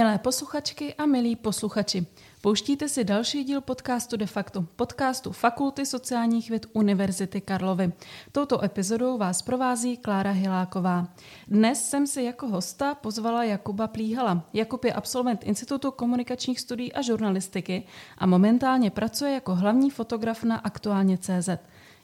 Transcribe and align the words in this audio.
Milé 0.00 0.18
posluchačky 0.18 0.94
a 0.94 1.06
milí 1.06 1.36
posluchači, 1.36 2.06
pouštíte 2.40 2.88
si 2.88 3.04
další 3.04 3.44
díl 3.44 3.60
podcastu 3.60 4.16
De 4.16 4.26
facto, 4.26 4.64
podcastu 4.76 5.32
Fakulty 5.32 5.86
sociálních 5.86 6.50
věd 6.50 6.66
Univerzity 6.72 7.40
Karlovy. 7.40 7.92
Touto 8.32 8.64
epizodou 8.64 9.18
vás 9.18 9.42
provází 9.42 9.96
Klára 9.96 10.30
Hiláková. 10.30 11.08
Dnes 11.48 11.88
jsem 11.88 12.06
si 12.06 12.22
jako 12.22 12.48
hosta 12.48 12.94
pozvala 12.94 13.44
Jakuba 13.44 13.86
Plíhala. 13.86 14.44
Jakub 14.52 14.84
je 14.84 14.92
absolvent 14.92 15.44
Institutu 15.44 15.90
komunikačních 15.90 16.60
studií 16.60 16.92
a 16.92 17.02
žurnalistiky 17.02 17.86
a 18.18 18.26
momentálně 18.26 18.90
pracuje 18.90 19.32
jako 19.32 19.54
hlavní 19.54 19.90
fotograf 19.90 20.44
na 20.44 20.56
Aktuálně 20.56 21.18
CZ. 21.18 21.48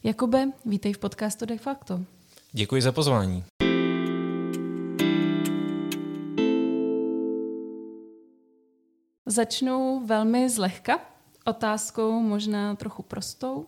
Jakube, 0.05 0.49
vítej 0.65 0.93
v 0.93 0.99
podcastu 0.99 1.47
De 1.47 1.59
facto. 1.59 2.01
Děkuji 2.53 2.83
za 2.83 2.93
pozvání. 2.93 3.45
Začnu 9.29 10.03
velmi 10.07 10.51
zlehka, 10.51 11.01
otázkou 11.45 12.21
možná 12.21 12.75
trochu 12.77 13.03
prostou. 13.03 13.67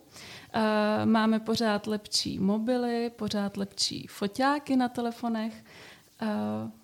Eh, 0.52 1.06
máme 1.06 1.40
pořád 1.40 1.86
lepší 1.86 2.38
mobily, 2.38 3.10
pořád 3.10 3.56
lepší 3.56 4.06
foťáky 4.06 4.76
na 4.76 4.88
telefonech. 4.88 5.64
Eh, 6.22 6.26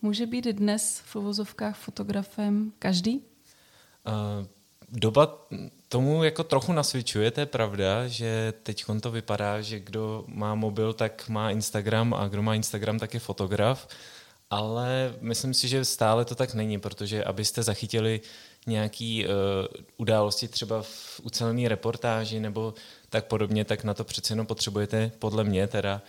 může 0.03 0.27
být 0.27 0.45
dnes 0.45 1.03
v 1.05 1.17
uvozovkách 1.17 1.77
fotografem 1.77 2.73
každý? 2.79 3.17
Uh, 4.07 4.47
doba 4.89 5.47
tomu 5.89 6.25
jako 6.25 6.45
trochu 6.45 6.73
nasvědčuje, 6.73 7.31
to 7.31 7.41
je 7.41 7.47
pravda, 7.47 8.09
že 8.09 8.53
teď 8.63 8.85
to 9.01 9.11
vypadá, 9.11 9.61
že 9.61 9.81
kdo 9.81 10.25
má 10.29 10.55
mobil, 10.55 10.93
tak 10.93 11.29
má 11.29 11.51
Instagram 11.51 12.15
a 12.15 12.29
kdo 12.29 12.43
má 12.43 12.55
Instagram, 12.55 12.99
tak 12.99 13.15
je 13.15 13.21
fotograf. 13.21 13.89
Ale 14.51 15.15
myslím 15.21 15.55
si, 15.55 15.69
že 15.69 15.85
stále 15.85 16.25
to 16.25 16.35
tak 16.35 16.55
není, 16.55 16.79
protože 16.81 17.25
abyste 17.25 17.63
zachytili 17.63 18.21
nějaký 18.67 19.27
uh, 19.27 19.33
události 19.97 20.49
třeba 20.49 20.83
v 20.83 21.21
ucelené 21.23 21.69
reportáži 21.69 22.41
nebo 22.41 22.75
tak 23.09 23.25
podobně, 23.25 23.65
tak 23.65 23.85
na 23.85 23.95
to 23.95 24.05
přece 24.05 24.33
jenom 24.33 24.47
potřebujete, 24.47 25.13
podle 25.19 25.45
mě 25.45 25.67
teda, 25.67 26.03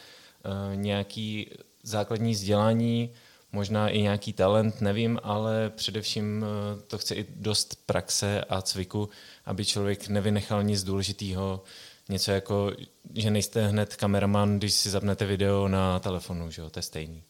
uh, 0.45 0.75
nějaký 0.75 1.49
základní 1.83 2.31
vzdělání, 2.31 3.09
možná 3.51 3.89
i 3.89 4.01
nějaký 4.01 4.33
talent, 4.33 4.81
nevím, 4.81 5.19
ale 5.23 5.69
především 5.69 6.43
uh, 6.43 6.81
to 6.81 6.97
chce 6.97 7.15
i 7.15 7.25
dost 7.35 7.85
praxe 7.85 8.43
a 8.43 8.61
cviku, 8.61 9.09
aby 9.45 9.65
člověk 9.65 10.07
nevynechal 10.07 10.63
nic 10.63 10.83
důležitého, 10.83 11.63
něco 12.09 12.31
jako, 12.31 12.71
že 13.13 13.31
nejste 13.31 13.67
hned 13.67 13.95
kameraman, 13.95 14.57
když 14.57 14.73
si 14.73 14.89
zapnete 14.89 15.25
video 15.25 15.67
na 15.67 15.99
telefonu, 15.99 16.51
že 16.51 16.61
jo, 16.61 16.69
to 16.69 16.79
je 16.79 16.83
stejný. 16.83 17.23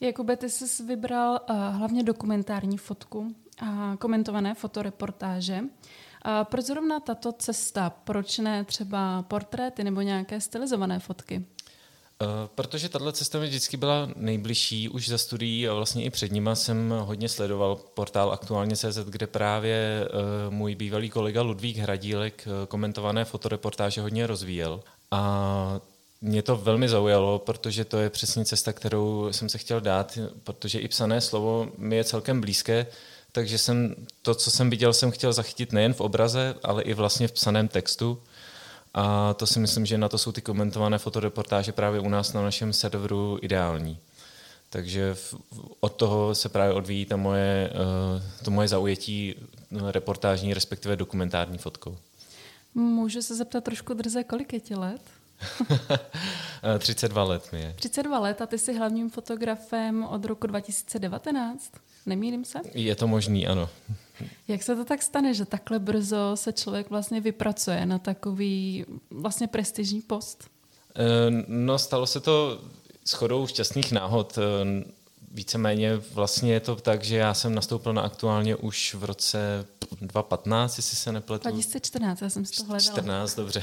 Jakube, 0.00 0.36
ty 0.36 0.50
jsi 0.50 0.82
vybral 0.82 1.40
uh, 1.50 1.56
hlavně 1.56 2.02
dokumentární 2.02 2.78
fotku 2.78 3.34
a 3.60 3.96
komentované 3.98 4.54
fotoreportáže. 4.54 5.60
A 6.22 6.44
proč 6.44 6.64
zrovna 6.64 7.00
tato 7.00 7.32
cesta? 7.32 7.90
Proč 7.90 8.38
ne 8.38 8.64
třeba 8.64 9.22
portréty 9.22 9.84
nebo 9.84 10.00
nějaké 10.00 10.40
stylizované 10.40 10.98
fotky? 10.98 11.44
Uh, 12.22 12.28
protože 12.54 12.88
tahle 12.88 13.12
cesta 13.12 13.38
mi 13.38 13.46
vždycky 13.46 13.76
byla 13.76 14.08
nejbližší 14.16 14.88
už 14.88 15.08
za 15.08 15.18
studií 15.18 15.68
a 15.68 15.74
vlastně 15.74 16.04
i 16.04 16.10
před 16.10 16.32
nima 16.32 16.54
jsem 16.54 16.94
hodně 16.98 17.28
sledoval 17.28 17.76
portál 17.76 18.32
aktuálně 18.32 18.76
CZ, 18.76 18.98
kde 18.98 19.26
právě 19.26 20.08
uh, 20.08 20.54
můj 20.54 20.74
bývalý 20.74 21.10
kolega 21.10 21.42
Ludvík 21.42 21.76
Hradílek 21.76 22.44
uh, 22.46 22.66
komentované 22.66 23.24
fotoreportáže 23.24 24.00
hodně 24.00 24.26
rozvíjel. 24.26 24.80
A 25.10 25.80
mě 26.20 26.42
to 26.42 26.56
velmi 26.56 26.88
zaujalo, 26.88 27.38
protože 27.38 27.84
to 27.84 27.98
je 27.98 28.10
přesně 28.10 28.44
cesta, 28.44 28.72
kterou 28.72 29.28
jsem 29.30 29.48
se 29.48 29.58
chtěl 29.58 29.80
dát, 29.80 30.18
protože 30.44 30.78
i 30.78 30.88
psané 30.88 31.20
slovo 31.20 31.68
mi 31.78 31.96
je 31.96 32.04
celkem 32.04 32.40
blízké, 32.40 32.86
takže 33.36 33.58
jsem 33.58 33.94
to, 34.22 34.34
co 34.34 34.50
jsem 34.50 34.70
viděl, 34.70 34.92
jsem 34.92 35.10
chtěl 35.10 35.32
zachytit 35.32 35.72
nejen 35.72 35.94
v 35.94 36.00
obraze, 36.00 36.54
ale 36.62 36.82
i 36.82 36.94
vlastně 36.94 37.28
v 37.28 37.32
psaném 37.32 37.68
textu. 37.68 38.22
A 38.94 39.34
to 39.34 39.46
si 39.46 39.60
myslím, 39.60 39.86
že 39.86 39.98
na 39.98 40.08
to 40.08 40.18
jsou 40.18 40.32
ty 40.32 40.40
komentované 40.40 40.98
fotoreportáže 40.98 41.72
právě 41.72 42.00
u 42.00 42.08
nás 42.08 42.32
na 42.32 42.42
našem 42.42 42.72
serveru 42.72 43.38
ideální. 43.42 43.98
Takže 44.70 45.16
od 45.80 45.92
toho 45.92 46.34
se 46.34 46.48
právě 46.48 46.74
odvíjí 46.74 47.04
ta 47.04 47.16
moje, 47.16 47.70
eh, 47.72 48.44
to 48.44 48.50
moje 48.50 48.68
zaujetí 48.68 49.34
reportážní, 49.90 50.54
respektive 50.54 50.96
dokumentární 50.96 51.58
fotkou. 51.58 51.98
Můžu 52.74 53.22
se 53.22 53.34
zeptat 53.34 53.64
trošku 53.64 53.94
drze, 53.94 54.24
kolik 54.24 54.52
je 54.52 54.60
ti 54.60 54.74
let? 54.74 55.02
32 56.78 57.22
let 57.24 57.52
mi 57.52 57.60
je. 57.60 57.74
32 57.78 58.18
let 58.18 58.40
a 58.40 58.46
ty 58.46 58.58
jsi 58.58 58.72
hlavním 58.72 59.10
fotografem 59.10 60.04
od 60.04 60.24
roku 60.24 60.46
2019? 60.46 61.72
Nemýlím 62.06 62.44
se? 62.44 62.58
Je 62.74 62.94
to 62.94 63.06
možný, 63.06 63.46
ano. 63.46 63.68
Jak 64.48 64.62
se 64.62 64.76
to 64.76 64.84
tak 64.84 65.02
stane, 65.02 65.34
že 65.34 65.44
takhle 65.44 65.78
brzo 65.78 66.32
se 66.34 66.52
člověk 66.52 66.90
vlastně 66.90 67.20
vypracuje 67.20 67.86
na 67.86 67.98
takový 67.98 68.84
vlastně 69.10 69.46
prestižní 69.46 70.02
post? 70.02 70.44
Eh, 70.96 71.44
no, 71.48 71.78
stalo 71.78 72.06
se 72.06 72.20
to 72.20 72.60
shodou 73.06 73.46
šťastných 73.46 73.92
náhod. 73.92 74.38
Eh, 74.38 74.84
víceméně 75.32 75.96
vlastně 75.96 76.52
je 76.52 76.60
to 76.60 76.76
tak, 76.76 77.04
že 77.04 77.16
já 77.16 77.34
jsem 77.34 77.54
nastoupil 77.54 77.92
na 77.92 78.02
aktuálně 78.02 78.56
už 78.56 78.94
v 78.94 79.04
roce 79.04 79.66
2015, 80.00 80.76
jestli 80.76 80.96
se 80.96 81.12
nepletu. 81.12 81.48
2014, 81.48 82.22
já 82.22 82.30
jsem 82.30 82.44
si 82.44 82.56
to 82.56 82.64
hledala. 82.64 82.80
14, 82.80 83.34
dobře. 83.34 83.62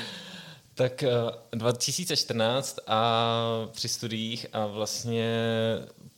tak 0.74 1.04
2014 1.52 2.78
eh, 2.78 2.82
a 2.86 3.68
při 3.72 3.88
studiích 3.88 4.46
a 4.52 4.66
vlastně 4.66 5.34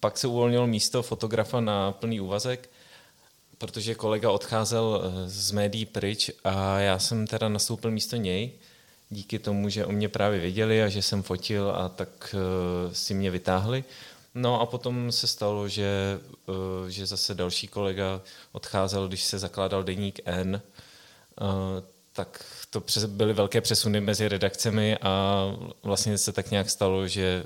pak 0.03 0.19
se 0.19 0.27
uvolnilo 0.27 0.67
místo 0.67 1.03
fotografa 1.03 1.61
na 1.61 1.93
plný 1.93 2.21
úvazek, 2.21 2.71
protože 3.59 3.95
kolega 3.95 4.31
odcházel 4.31 5.03
eh, 5.05 5.29
z 5.29 5.51
médií 5.51 5.87
pryč 5.87 6.31
a 6.45 6.79
já 6.79 6.99
jsem 6.99 7.27
teda 7.27 7.49
nastoupil 7.49 7.91
místo 7.91 8.17
něj, 8.17 8.51
díky 9.11 9.39
tomu, 9.39 9.69
že 9.69 9.87
o 9.87 9.93
mě 9.93 10.09
právě 10.09 10.41
věděli 10.41 10.83
a 10.83 10.89
že 10.89 11.03
jsem 11.03 11.23
fotil 11.23 11.71
a 11.71 11.89
tak 11.89 12.35
uh, 12.35 12.93
si 12.93 13.15
mě 13.15 13.31
vytáhli. 13.31 13.85
No 14.35 14.61
a 14.61 14.67
potom 14.67 15.13
se 15.13 15.27
stalo, 15.27 15.69
že, 15.69 16.21
uh, 16.47 16.89
že 16.89 17.07
zase 17.07 17.35
další 17.35 17.69
kolega 17.69 18.21
odcházel, 18.53 19.09
když 19.09 19.25
se 19.25 19.39
zakládal 19.39 19.85
deník 19.85 20.21
N, 20.25 20.63
uh, 21.41 21.49
tak 22.13 22.45
to 22.71 22.83
byly 23.07 23.33
velké 23.33 23.61
přesuny 23.61 24.01
mezi 24.01 24.29
redakcemi 24.29 24.97
a 25.03 25.45
vlastně 25.83 26.19
se 26.19 26.33
tak 26.33 26.51
nějak 26.51 26.71
stalo, 26.71 27.09
že 27.09 27.45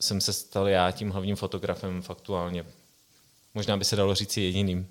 jsem 0.00 0.20
se 0.20 0.32
stal 0.32 0.68
já 0.68 0.90
tím 0.90 1.10
hlavním 1.10 1.36
fotografem 1.36 2.02
faktuálně. 2.02 2.64
Možná 3.56 3.76
by 3.76 3.84
se 3.84 3.96
dalo 3.96 4.14
říct 4.14 4.36
jediným. 4.36 4.86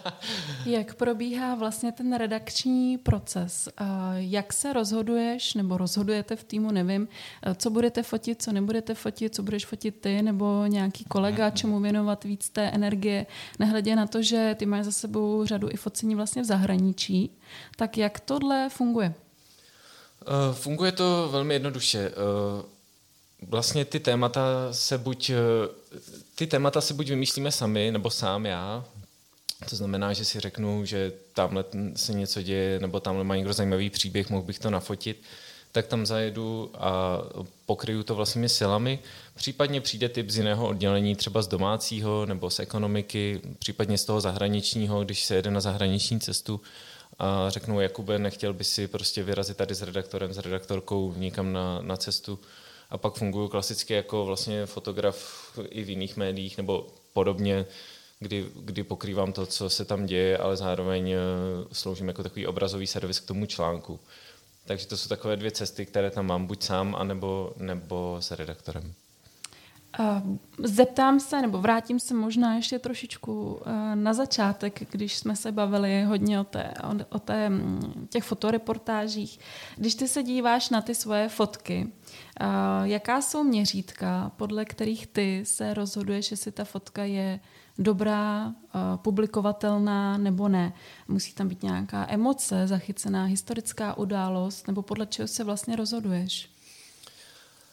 Jak 0.66 0.94
probíhá 0.94 1.54
vlastně 1.54 1.92
ten 1.92 2.16
redakční 2.16 2.98
proces? 2.98 3.68
Jak 4.14 4.52
se 4.52 4.72
rozhoduješ, 4.72 5.54
nebo 5.54 5.76
rozhodujete 5.76 6.36
v 6.36 6.44
týmu, 6.44 6.70
nevím, 6.70 7.08
co 7.56 7.70
budete 7.70 8.02
fotit, 8.02 8.42
co 8.42 8.52
nebudete 8.52 8.94
fotit, 8.94 9.34
co 9.34 9.42
budeš 9.42 9.66
fotit 9.66 10.00
ty, 10.00 10.22
nebo 10.22 10.66
nějaký 10.66 11.04
kolega, 11.04 11.46
mhm. 11.46 11.56
čemu 11.56 11.80
věnovat 11.80 12.24
víc 12.24 12.48
té 12.48 12.62
energie, 12.62 13.26
nehledě 13.58 13.96
na 13.96 14.06
to, 14.06 14.22
že 14.22 14.56
ty 14.58 14.66
máš 14.66 14.84
za 14.84 14.92
sebou 14.92 15.46
řadu 15.46 15.68
i 15.70 15.76
focení 15.76 16.14
vlastně 16.14 16.42
v 16.42 16.46
zahraničí. 16.46 17.30
Tak 17.76 17.98
jak 17.98 18.20
tohle 18.20 18.68
funguje? 18.68 19.14
Uh, 20.28 20.54
funguje 20.54 20.92
to 20.92 21.28
velmi 21.32 21.54
jednoduše. 21.54 22.10
Uh, 22.10 22.71
vlastně 23.48 23.84
ty 23.84 24.00
témata 24.00 24.68
se 24.70 24.98
buď, 24.98 25.30
eh, 25.30 25.34
ty 26.34 26.46
témata 26.46 26.80
si 26.80 26.94
buď 26.94 27.08
vymýšlíme 27.08 27.52
sami, 27.52 27.90
nebo 27.90 28.10
sám 28.10 28.46
já. 28.46 28.84
To 29.70 29.76
znamená, 29.76 30.12
že 30.12 30.24
si 30.24 30.40
řeknu, 30.40 30.84
že 30.84 31.12
tamhle 31.34 31.64
se 31.96 32.12
něco 32.12 32.42
děje, 32.42 32.80
nebo 32.80 33.00
tamhle 33.00 33.24
má 33.24 33.36
někdo 33.36 33.52
zajímavý 33.52 33.90
příběh, 33.90 34.30
mohl 34.30 34.42
bych 34.42 34.58
to 34.58 34.70
nafotit, 34.70 35.22
tak 35.72 35.86
tam 35.86 36.06
zajedu 36.06 36.70
a 36.74 37.18
pokryju 37.66 38.02
to 38.02 38.14
vlastními 38.14 38.48
silami. 38.48 38.98
Případně 39.34 39.80
přijde 39.80 40.08
typ 40.08 40.30
z 40.30 40.36
jiného 40.36 40.68
oddělení, 40.68 41.16
třeba 41.16 41.42
z 41.42 41.48
domácího 41.48 42.26
nebo 42.26 42.50
z 42.50 42.58
ekonomiky, 42.60 43.40
případně 43.58 43.98
z 43.98 44.04
toho 44.04 44.20
zahraničního, 44.20 45.04
když 45.04 45.24
se 45.24 45.34
jede 45.34 45.50
na 45.50 45.60
zahraniční 45.60 46.20
cestu 46.20 46.60
a 47.18 47.50
řeknu, 47.50 47.80
Jakube, 47.80 48.18
nechtěl 48.18 48.52
by 48.52 48.64
si 48.64 48.88
prostě 48.88 49.22
vyrazit 49.22 49.56
tady 49.56 49.74
s 49.74 49.82
redaktorem, 49.82 50.32
s 50.32 50.38
redaktorkou 50.38 51.14
někam 51.16 51.52
na, 51.52 51.82
na 51.82 51.96
cestu, 51.96 52.38
a 52.92 52.98
pak 52.98 53.14
funguji 53.14 53.48
klasicky 53.48 53.94
jako 53.94 54.24
vlastně 54.24 54.66
fotograf 54.66 55.48
i 55.68 55.82
v 55.82 55.90
jiných 55.90 56.16
médiích 56.16 56.56
nebo 56.56 56.86
podobně, 57.12 57.66
kdy, 58.20 58.46
kdy 58.54 58.84
pokrývám 58.84 59.32
to, 59.32 59.46
co 59.46 59.70
se 59.70 59.84
tam 59.84 60.06
děje, 60.06 60.38
ale 60.38 60.56
zároveň 60.56 61.10
eh, 61.10 61.18
sloužím 61.72 62.08
jako 62.08 62.22
takový 62.22 62.46
obrazový 62.46 62.86
servis 62.86 63.20
k 63.20 63.26
tomu 63.26 63.46
článku. 63.46 64.00
Takže 64.64 64.86
to 64.86 64.96
jsou 64.96 65.08
takové 65.08 65.36
dvě 65.36 65.50
cesty, 65.50 65.86
které 65.86 66.10
tam 66.10 66.26
mám, 66.26 66.46
buď 66.46 66.62
sám, 66.62 66.94
anebo, 66.98 67.52
nebo 67.56 68.16
s 68.20 68.30
redaktorem. 68.30 68.94
Zeptám 70.58 71.20
se, 71.20 71.42
nebo 71.42 71.58
vrátím 71.58 72.00
se 72.00 72.14
možná 72.14 72.54
ještě 72.54 72.78
trošičku 72.78 73.60
na 73.94 74.14
začátek, 74.14 74.90
když 74.90 75.16
jsme 75.16 75.36
se 75.36 75.52
bavili 75.52 76.02
hodně 76.02 76.40
o, 76.40 76.44
té, 76.44 76.74
o 77.08 77.18
té, 77.18 77.48
mm, 77.48 78.06
těch 78.10 78.24
fotoreportážích. 78.24 79.38
Když 79.76 79.94
ty 79.94 80.08
se 80.08 80.22
díváš 80.22 80.70
na 80.70 80.82
ty 80.82 80.94
svoje 80.94 81.28
fotky, 81.28 81.92
jaká 82.82 83.22
jsou 83.22 83.44
měřítka, 83.44 84.32
podle 84.36 84.64
kterých 84.64 85.06
ty 85.06 85.42
se 85.44 85.74
rozhoduješ, 85.74 86.30
jestli 86.30 86.52
ta 86.52 86.64
fotka 86.64 87.04
je 87.04 87.40
dobrá, 87.78 88.52
publikovatelná 88.96 90.18
nebo 90.18 90.48
ne. 90.48 90.72
Musí 91.08 91.32
tam 91.32 91.48
být 91.48 91.62
nějaká 91.62 92.06
emoce, 92.08 92.66
zachycená 92.66 93.24
historická 93.24 93.98
událost, 93.98 94.66
nebo 94.66 94.82
podle 94.82 95.06
čeho 95.06 95.28
se 95.28 95.44
vlastně 95.44 95.76
rozhoduješ? 95.76 96.51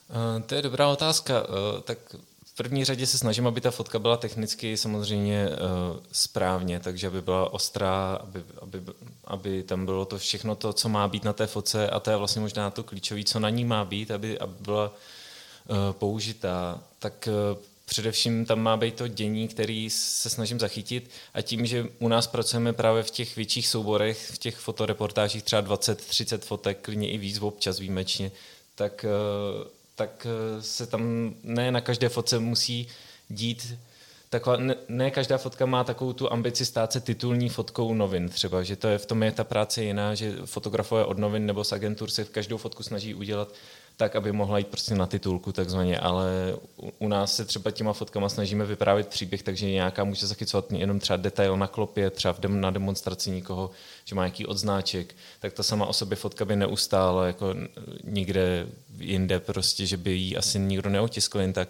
Uh, 0.09 0.41
to 0.45 0.56
je 0.56 0.61
dobrá 0.61 0.88
otázka. 0.88 1.41
Uh, 1.41 1.81
tak 1.81 1.97
v 2.45 2.56
první 2.56 2.85
řadě 2.85 3.07
se 3.07 3.17
snažím, 3.17 3.47
aby 3.47 3.61
ta 3.61 3.71
fotka 3.71 4.00
byla 4.00 4.17
technicky 4.17 4.77
samozřejmě 4.77 5.50
uh, 5.50 5.56
správně, 6.11 6.79
takže 6.79 7.07
aby 7.07 7.21
byla 7.21 7.53
ostrá, 7.53 8.19
aby, 8.23 8.44
aby, 8.61 8.81
aby 9.23 9.63
tam 9.63 9.85
bylo 9.85 10.06
to 10.06 10.17
všechno 10.17 10.56
to, 10.56 10.73
co 10.73 10.89
má 10.89 11.07
být 11.07 11.23
na 11.23 11.33
té 11.33 11.47
fotce 11.47 11.89
a 11.89 12.00
to 12.00 12.11
je 12.11 12.17
vlastně 12.17 12.41
možná 12.41 12.71
to 12.71 12.83
klíčové, 12.83 13.23
co 13.23 13.39
na 13.39 13.50
ní 13.50 13.65
má 13.65 13.85
být, 13.85 14.11
aby, 14.11 14.39
aby 14.39 14.53
byla 14.59 14.94
použitá. 15.91 16.79
Tak 17.00 17.29
především 17.89 18.45
tam 18.45 18.59
má 18.59 18.77
být 18.77 18.95
to 18.95 19.07
dění, 19.07 19.47
který 19.47 19.89
se 19.89 20.29
snažím 20.29 20.59
zachytit 20.59 21.09
a 21.33 21.41
tím, 21.41 21.65
že 21.65 21.85
u 22.00 22.07
nás 22.07 22.27
pracujeme 22.27 22.73
právě 22.73 23.03
v 23.03 23.11
těch 23.11 23.35
větších 23.35 23.67
souborech, 23.67 24.31
v 24.31 24.38
těch 24.38 24.57
fotoreportážích 24.57 25.44
třeba 25.44 25.61
20-30 25.61 26.38
fotek, 26.38 26.77
klidně 26.81 27.11
i 27.11 27.17
víc 27.17 27.41
občas 27.41 27.79
výjimečně, 27.79 28.31
tak, 28.75 29.06
eh, 29.06 29.79
tak 30.00 30.28
eh, 30.30 30.62
se 30.62 30.88
tam 30.88 31.34
ne 31.44 31.72
na 31.72 31.81
každé 31.81 32.10
fotce 32.10 32.40
musí 32.40 32.88
dít 33.30 33.78
taková, 34.30 34.57
ne, 34.57 34.75
ne 34.88 35.12
každá 35.12 35.38
fotka 35.38 35.66
má 35.66 35.84
takovou 35.84 36.13
tu 36.13 36.31
ambici 36.31 36.66
stát 36.66 36.92
se 36.92 37.00
titulní 37.00 37.50
fotkou 37.50 37.94
novin 37.94 38.30
třeba, 38.30 38.63
že 38.63 38.75
to 38.75 38.88
je 38.88 38.98
v 38.98 39.06
tom 39.06 39.24
je 39.24 39.31
ta 39.31 39.44
práce 39.44 39.84
jiná, 39.84 40.16
že 40.16 40.36
fotografové 40.46 41.06
od 41.06 41.18
novin 41.18 41.46
nebo 41.46 41.63
z 41.63 41.72
agentur 41.72 42.10
se 42.10 42.24
v 42.24 42.30
každou 42.30 42.57
fotku 42.57 42.84
snaží 42.84 43.13
udělat 43.13 43.54
tak, 44.00 44.16
aby 44.16 44.31
mohla 44.31 44.57
jít 44.57 44.68
prostě 44.68 44.96
na 44.96 45.06
titulku 45.06 45.51
takzvaně, 45.51 46.00
ale 46.00 46.56
u, 47.00 47.07
nás 47.07 47.36
se 47.36 47.46
třeba 47.46 47.72
těma 47.72 47.94
fotkama 47.94 48.30
snažíme 48.30 48.66
vyprávět 48.66 49.07
příběh, 49.07 49.44
takže 49.44 49.66
nějaká 49.66 50.04
může 50.04 50.28
zachycovat 50.28 50.72
jenom 50.72 51.00
třeba 51.00 51.18
detail 51.18 51.57
na 51.57 51.68
klopě, 51.68 52.10
třeba 52.10 52.36
dem, 52.40 52.62
na 52.62 52.72
demonstraci 52.72 53.31
někoho, 53.31 53.72
že 54.06 54.16
má 54.16 54.22
nějaký 54.22 54.46
odznáček, 54.46 55.16
tak 55.40 55.54
ta 55.54 55.63
sama 55.63 55.86
o 55.86 55.94
sobě 55.94 56.16
fotka 56.16 56.46
by 56.46 56.56
neustála 56.56 57.28
jako 57.28 57.56
nikde 58.04 58.68
jinde 59.00 59.40
prostě, 59.40 59.86
že 59.86 59.98
by 59.98 60.12
jí 60.12 60.38
asi 60.38 60.60
nikdo 60.60 60.90
neotiskl 60.90 61.40
jen 61.40 61.54
tak, 61.54 61.69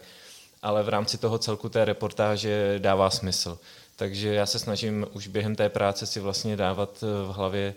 ale 0.62 0.84
v 0.84 0.90
rámci 0.90 1.18
toho 1.18 1.38
celku 1.38 1.70
té 1.70 1.86
reportáže 1.86 2.76
dává 2.78 3.10
smysl. 3.10 3.60
Takže 3.96 4.34
já 4.34 4.46
se 4.46 4.60
snažím 4.60 5.08
už 5.14 5.28
během 5.28 5.56
té 5.56 5.70
práce 5.70 6.06
si 6.06 6.20
vlastně 6.20 6.56
dávat 6.56 7.02
v 7.02 7.32
hlavě 7.32 7.76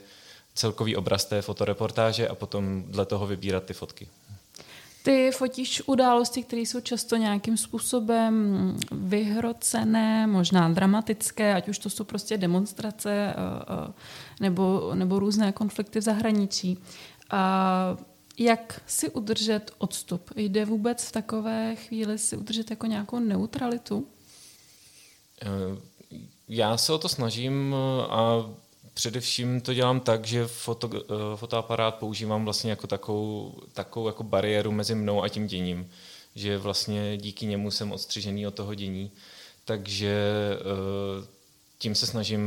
celkový 0.55 0.97
obraz 0.97 1.25
té 1.25 1.43
fotoreportáže 1.43 2.29
a 2.29 2.35
potom 2.35 2.85
dle 2.87 3.07
toho 3.07 3.27
vybírat 3.27 3.65
ty 3.65 3.75
fotky. 3.75 4.09
Ty 5.03 5.31
fotíš 5.33 5.83
události, 5.87 6.43
které 6.43 6.63
jsou 6.63 6.81
často 6.81 7.17
nějakým 7.17 7.57
způsobem 7.57 8.77
vyhrocené, 8.93 10.27
možná 10.27 10.69
dramatické, 10.69 11.55
ať 11.55 11.69
už 11.69 11.79
to 11.79 11.91
jsou 11.91 12.05
prostě 12.05 12.39
demonstrace 12.39 13.13
eh, 13.13 13.35
eh, 13.89 13.93
nebo, 14.41 14.91
nebo 14.95 15.19
různé 15.19 15.53
konflikty 15.53 16.01
v 16.01 16.03
zahraničí. 16.03 16.79
A 17.31 17.97
jak 18.39 18.81
si 18.87 19.11
udržet 19.11 19.71
odstup? 19.79 20.31
Jde 20.37 20.65
vůbec 20.65 21.05
v 21.05 21.13
takové 21.13 21.77
chvíli 21.77 22.19
si 22.19 22.37
udržet 22.37 22.71
jako 22.71 22.87
nějakou 22.87 23.19
neutralitu? 23.19 24.07
Eh, 25.43 25.47
já 26.49 26.77
se 26.77 26.93
o 26.93 26.99
to 26.99 27.09
snažím 27.09 27.75
a 28.09 28.51
Především 28.95 29.61
to 29.61 29.75
dělám 29.75 30.01
tak, 30.01 30.27
že 30.27 30.47
foto, 30.47 30.91
eh, 30.95 31.37
fotoaparát 31.37 31.95
používám 31.95 32.45
vlastně 32.45 32.71
jako 32.71 32.87
takovou, 32.87 33.55
takovou 33.73 34.07
jako 34.07 34.23
bariéru 34.23 34.73
mezi 34.73 34.95
mnou 34.95 35.23
a 35.23 35.29
tím 35.29 35.47
děním, 35.47 35.91
že 36.35 36.59
vlastně 36.59 37.17
díky 37.17 37.47
němu 37.47 37.71
jsem 37.71 37.93
odstřižený 37.93 38.47
od 38.47 38.55
toho 38.55 38.75
dění, 38.75 39.11
takže 39.65 40.17
eh, 40.61 41.27
tím 41.79 41.95
se 41.95 42.07
snažím 42.07 42.43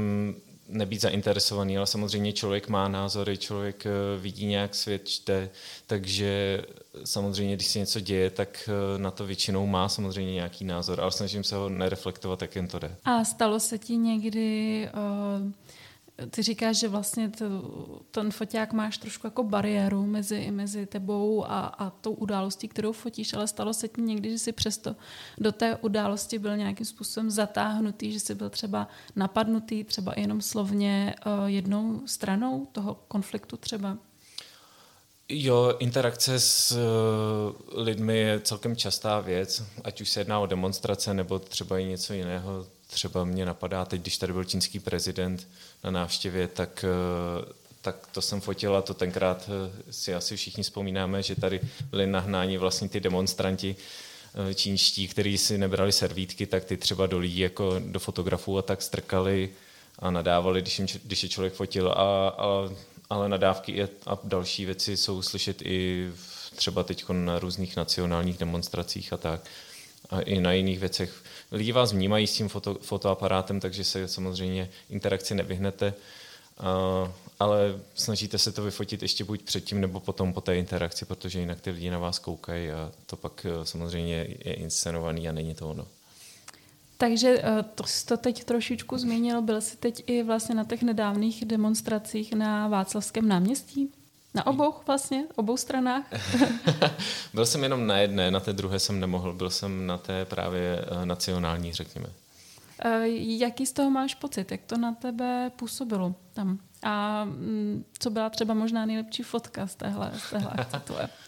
nebýt 0.69 1.01
zainteresovaný, 1.01 1.77
ale 1.77 1.87
samozřejmě 1.87 2.33
člověk 2.33 2.67
má 2.67 2.87
názory, 2.87 3.37
člověk 3.37 3.85
eh, 3.85 4.19
vidí 4.19 4.45
nějak 4.45 4.75
svět, 4.75 5.07
čte, 5.07 5.49
takže 5.87 6.61
samozřejmě, 7.03 7.55
když 7.55 7.67
se 7.67 7.79
něco 7.79 7.99
děje, 7.99 8.29
tak 8.29 8.69
na 8.97 9.11
to 9.11 9.25
většinou 9.25 9.67
má 9.67 9.89
samozřejmě 9.89 10.33
nějaký 10.33 10.65
názor, 10.65 11.01
ale 11.01 11.11
snažím 11.11 11.43
se 11.43 11.55
ho 11.55 11.69
nereflektovat, 11.69 12.41
jak 12.41 12.55
jen 12.55 12.67
to 12.67 12.79
jde. 12.79 12.95
A 13.05 13.23
stalo 13.23 13.59
se 13.59 13.77
ti 13.77 13.97
někdy... 13.97 14.89
Uh 14.93 15.51
ty 16.29 16.43
říkáš, 16.43 16.77
že 16.77 16.87
vlastně 16.87 17.29
to, 17.29 17.45
ten 18.11 18.31
foťák 18.31 18.73
máš 18.73 18.97
trošku 18.97 19.27
jako 19.27 19.43
bariéru 19.43 20.05
mezi, 20.05 20.51
mezi 20.51 20.85
tebou 20.85 21.45
a, 21.45 21.59
a 21.59 21.89
tou 21.89 22.13
událostí, 22.13 22.67
kterou 22.67 22.91
fotíš, 22.91 23.33
ale 23.33 23.47
stalo 23.47 23.73
se 23.73 23.87
ti 23.87 24.01
někdy, 24.01 24.31
že 24.31 24.39
jsi 24.39 24.51
přesto 24.51 24.95
do 25.37 25.51
té 25.51 25.75
události 25.75 26.39
byl 26.39 26.57
nějakým 26.57 26.85
způsobem 26.85 27.31
zatáhnutý, 27.31 28.11
že 28.11 28.19
jsi 28.19 28.35
byl 28.35 28.49
třeba 28.49 28.87
napadnutý, 29.15 29.83
třeba 29.83 30.13
jenom 30.17 30.41
slovně 30.41 31.15
uh, 31.25 31.45
jednou 31.45 32.01
stranou 32.05 32.67
toho 32.71 32.95
konfliktu 33.07 33.57
třeba? 33.57 33.97
Jo, 35.29 35.73
interakce 35.79 36.39
s 36.39 36.71
uh, 36.71 37.83
lidmi 37.83 38.17
je 38.17 38.39
celkem 38.39 38.75
častá 38.75 39.19
věc, 39.19 39.63
ať 39.83 40.01
už 40.01 40.09
se 40.09 40.19
jedná 40.19 40.39
o 40.39 40.45
demonstrace 40.45 41.13
nebo 41.13 41.39
třeba 41.39 41.79
i 41.79 41.85
něco 41.85 42.13
jiného 42.13 42.65
třeba 42.87 43.23
mě 43.23 43.45
napadá 43.45 43.85
teď, 43.85 44.01
když 44.01 44.17
tady 44.17 44.33
byl 44.33 44.43
čínský 44.43 44.79
prezident 44.79 45.47
na 45.85 45.91
návštěvě, 45.91 46.47
tak, 46.47 46.85
eh, 46.87 47.53
tak 47.81 48.07
to 48.11 48.21
jsem 48.21 48.41
fotil 48.41 48.75
a 48.75 48.81
to 48.81 48.93
tenkrát 48.93 49.49
eh, 49.49 49.93
si 49.93 50.13
asi 50.13 50.35
všichni 50.37 50.63
vzpomínáme, 50.63 51.23
že 51.23 51.35
tady 51.35 51.59
byli 51.89 52.07
nahnáni 52.07 52.57
vlastně 52.57 52.89
ty 52.89 52.99
demonstranti 52.99 53.75
eh, 54.49 54.53
čínští, 54.53 55.07
kteří 55.07 55.37
si 55.37 55.57
nebrali 55.57 55.91
servítky, 55.91 56.45
tak 56.45 56.65
ty 56.65 56.77
třeba 56.77 57.05
do 57.05 57.19
lidí 57.19 57.39
jako 57.39 57.75
do 57.79 57.99
fotografů 57.99 58.57
a 58.57 58.61
tak 58.61 58.81
strkali 58.81 59.49
a 59.99 60.11
nadávali, 60.11 60.61
když, 60.61 60.79
jim, 60.79 60.87
když 61.03 61.23
je 61.23 61.29
člověk 61.29 61.53
fotil. 61.53 61.91
A, 61.91 62.27
a, 62.29 62.69
ale 63.09 63.29
nadávky 63.29 63.83
a 63.83 64.17
další 64.23 64.65
věci 64.65 64.97
jsou 64.97 65.21
slyšet 65.21 65.61
i 65.61 66.09
třeba 66.55 66.83
teď 66.83 67.05
na 67.11 67.39
různých 67.39 67.75
nacionálních 67.75 68.37
demonstracích 68.37 69.13
a 69.13 69.17
tak. 69.17 69.41
A 70.09 70.19
i 70.19 70.39
na 70.39 70.51
jiných 70.51 70.79
věcech 70.79 71.23
lidi 71.51 71.71
vás 71.71 71.93
vnímají 71.93 72.27
s 72.27 72.33
tím 72.33 72.49
foto, 72.49 72.77
fotoaparátem, 72.81 73.59
takže 73.59 73.83
se 73.83 74.07
samozřejmě 74.07 74.69
interakci 74.89 75.35
nevyhnete, 75.35 75.93
uh, 76.59 77.11
ale 77.39 77.79
snažíte 77.95 78.37
se 78.37 78.51
to 78.51 78.63
vyfotit 78.63 79.01
ještě 79.01 79.23
buď 79.23 79.41
předtím 79.41 79.81
nebo 79.81 79.99
potom 79.99 80.33
po 80.33 80.41
té 80.41 80.57
interakci, 80.57 81.05
protože 81.05 81.39
jinak 81.39 81.61
ty 81.61 81.71
lidi 81.71 81.89
na 81.89 81.99
vás 81.99 82.19
koukají 82.19 82.71
a 82.71 82.91
to 83.05 83.15
pak 83.15 83.45
uh, 83.45 83.63
samozřejmě 83.63 84.15
je 84.15 84.53
inscenovaný 84.53 85.29
a 85.29 85.31
není 85.31 85.55
to 85.55 85.69
ono. 85.69 85.87
Takže 86.97 87.37
uh, 87.37 87.61
to 87.75 87.83
jsi 87.83 88.05
to 88.05 88.17
teď 88.17 88.43
trošičku 88.43 88.97
zmínil, 88.97 89.41
byl 89.41 89.61
jsi 89.61 89.77
teď 89.77 90.03
i 90.07 90.23
vlastně 90.23 90.55
na 90.55 90.63
těch 90.63 90.83
nedávných 90.83 91.45
demonstracích 91.45 92.33
na 92.33 92.67
Václavském 92.67 93.27
náměstí? 93.27 93.91
Na 94.35 94.47
obou 94.47 94.73
vlastně, 94.87 95.25
obou 95.35 95.57
stranách? 95.57 96.05
byl 97.33 97.45
jsem 97.45 97.63
jenom 97.63 97.87
na 97.87 97.97
jedné, 97.97 98.31
na 98.31 98.39
té 98.39 98.53
druhé 98.53 98.79
jsem 98.79 98.99
nemohl, 98.99 99.33
byl 99.33 99.49
jsem 99.49 99.87
na 99.87 99.97
té 99.97 100.25
právě 100.25 100.85
eh, 101.01 101.05
nacionální, 101.05 101.73
řekněme. 101.73 102.07
Eh, 102.85 103.07
jaký 103.17 103.65
z 103.65 103.73
toho 103.73 103.89
máš 103.89 104.15
pocit? 104.15 104.51
Jak 104.51 104.61
to 104.65 104.77
na 104.77 104.93
tebe 104.93 105.51
působilo 105.55 106.15
tam? 106.33 106.59
A 106.83 107.23
mm, 107.23 107.85
co 107.99 108.09
byla 108.09 108.29
třeba 108.29 108.53
možná 108.53 108.85
nejlepší 108.85 109.23
fotka 109.23 109.67
z 109.67 109.75
téhle, 109.75 110.11
z 110.17 110.29
téhle 110.29 110.51
akce 110.57 110.79
tvoje? 110.79 111.09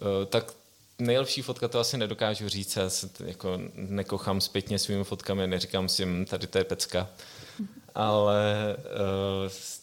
Eh, 0.00 0.26
tak 0.26 0.52
nejlepší 0.98 1.42
fotka 1.42 1.68
to 1.68 1.80
asi 1.80 1.98
nedokážu 1.98 2.48
říct, 2.48 2.76
já 2.76 2.90
se 2.90 3.10
jako 3.24 3.58
nekochám 3.74 4.40
zpětně 4.40 4.78
svými 4.78 5.04
fotkami, 5.04 5.46
neříkám 5.46 5.88
si, 5.88 6.04
hm, 6.04 6.24
tady 6.24 6.46
to 6.46 6.58
je 6.58 6.64
pecka. 6.64 7.08
Ale 7.98 8.76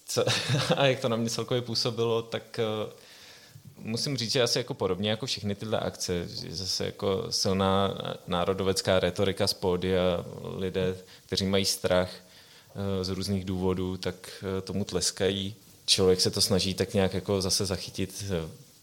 co, 0.06 0.26
a 0.78 0.86
jak 0.86 1.00
to 1.00 1.10
na 1.10 1.16
mě 1.16 1.30
celkově 1.30 1.62
působilo, 1.62 2.22
tak 2.22 2.60
uh, 2.86 2.92
musím 3.78 4.18
říct, 4.18 4.32
že 4.32 4.44
asi 4.44 4.58
jako 4.58 4.74
podobně 4.74 5.10
jako 5.10 5.26
všechny 5.26 5.56
tyhle 5.56 5.80
akce, 5.80 6.28
že 6.28 6.56
zase 6.56 6.86
jako 6.86 7.26
silná 7.30 7.98
národovecká 8.28 9.00
retorika 9.00 9.48
z 9.48 9.54
pódia, 9.54 10.26
lidé, 10.58 10.98
kteří 11.26 11.46
mají 11.46 11.66
strach 11.66 12.10
uh, 12.10 13.04
z 13.04 13.10
různých 13.10 13.46
důvodů, 13.46 13.98
tak 13.98 14.44
tomu 14.64 14.84
tleskají. 14.84 15.56
Člověk 15.86 16.22
se 16.22 16.32
to 16.32 16.42
snaží 16.42 16.74
tak 16.74 16.94
nějak 16.94 17.14
jako 17.14 17.42
zase 17.42 17.66
zachytit 17.66 18.24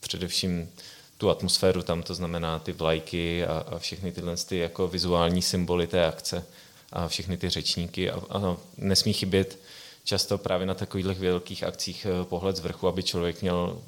především 0.00 0.70
tu 1.18 1.30
atmosféru 1.30 1.82
tam, 1.82 2.02
to 2.02 2.14
znamená 2.14 2.58
ty 2.58 2.72
vlajky 2.72 3.44
a, 3.46 3.64
a 3.66 3.78
všechny 3.78 4.12
tyhle 4.12 4.36
ty 4.36 4.58
jako 4.58 4.88
vizuální 4.88 5.42
symboly 5.42 5.86
té 5.86 6.06
akce 6.06 6.44
a 6.92 7.08
všechny 7.08 7.36
ty 7.36 7.48
řečníky 7.48 8.10
a, 8.10 8.22
a 8.30 8.56
nesmí 8.76 9.12
chybět 9.12 9.58
často 10.04 10.38
právě 10.38 10.66
na 10.66 10.74
takových 10.74 11.06
velkých 11.06 11.64
akcích 11.64 12.06
eh, 12.06 12.24
pohled 12.24 12.56
z 12.56 12.60
vrchu, 12.60 12.88
aby 12.88 13.02
člověk 13.02 13.42
měl, 13.42 13.78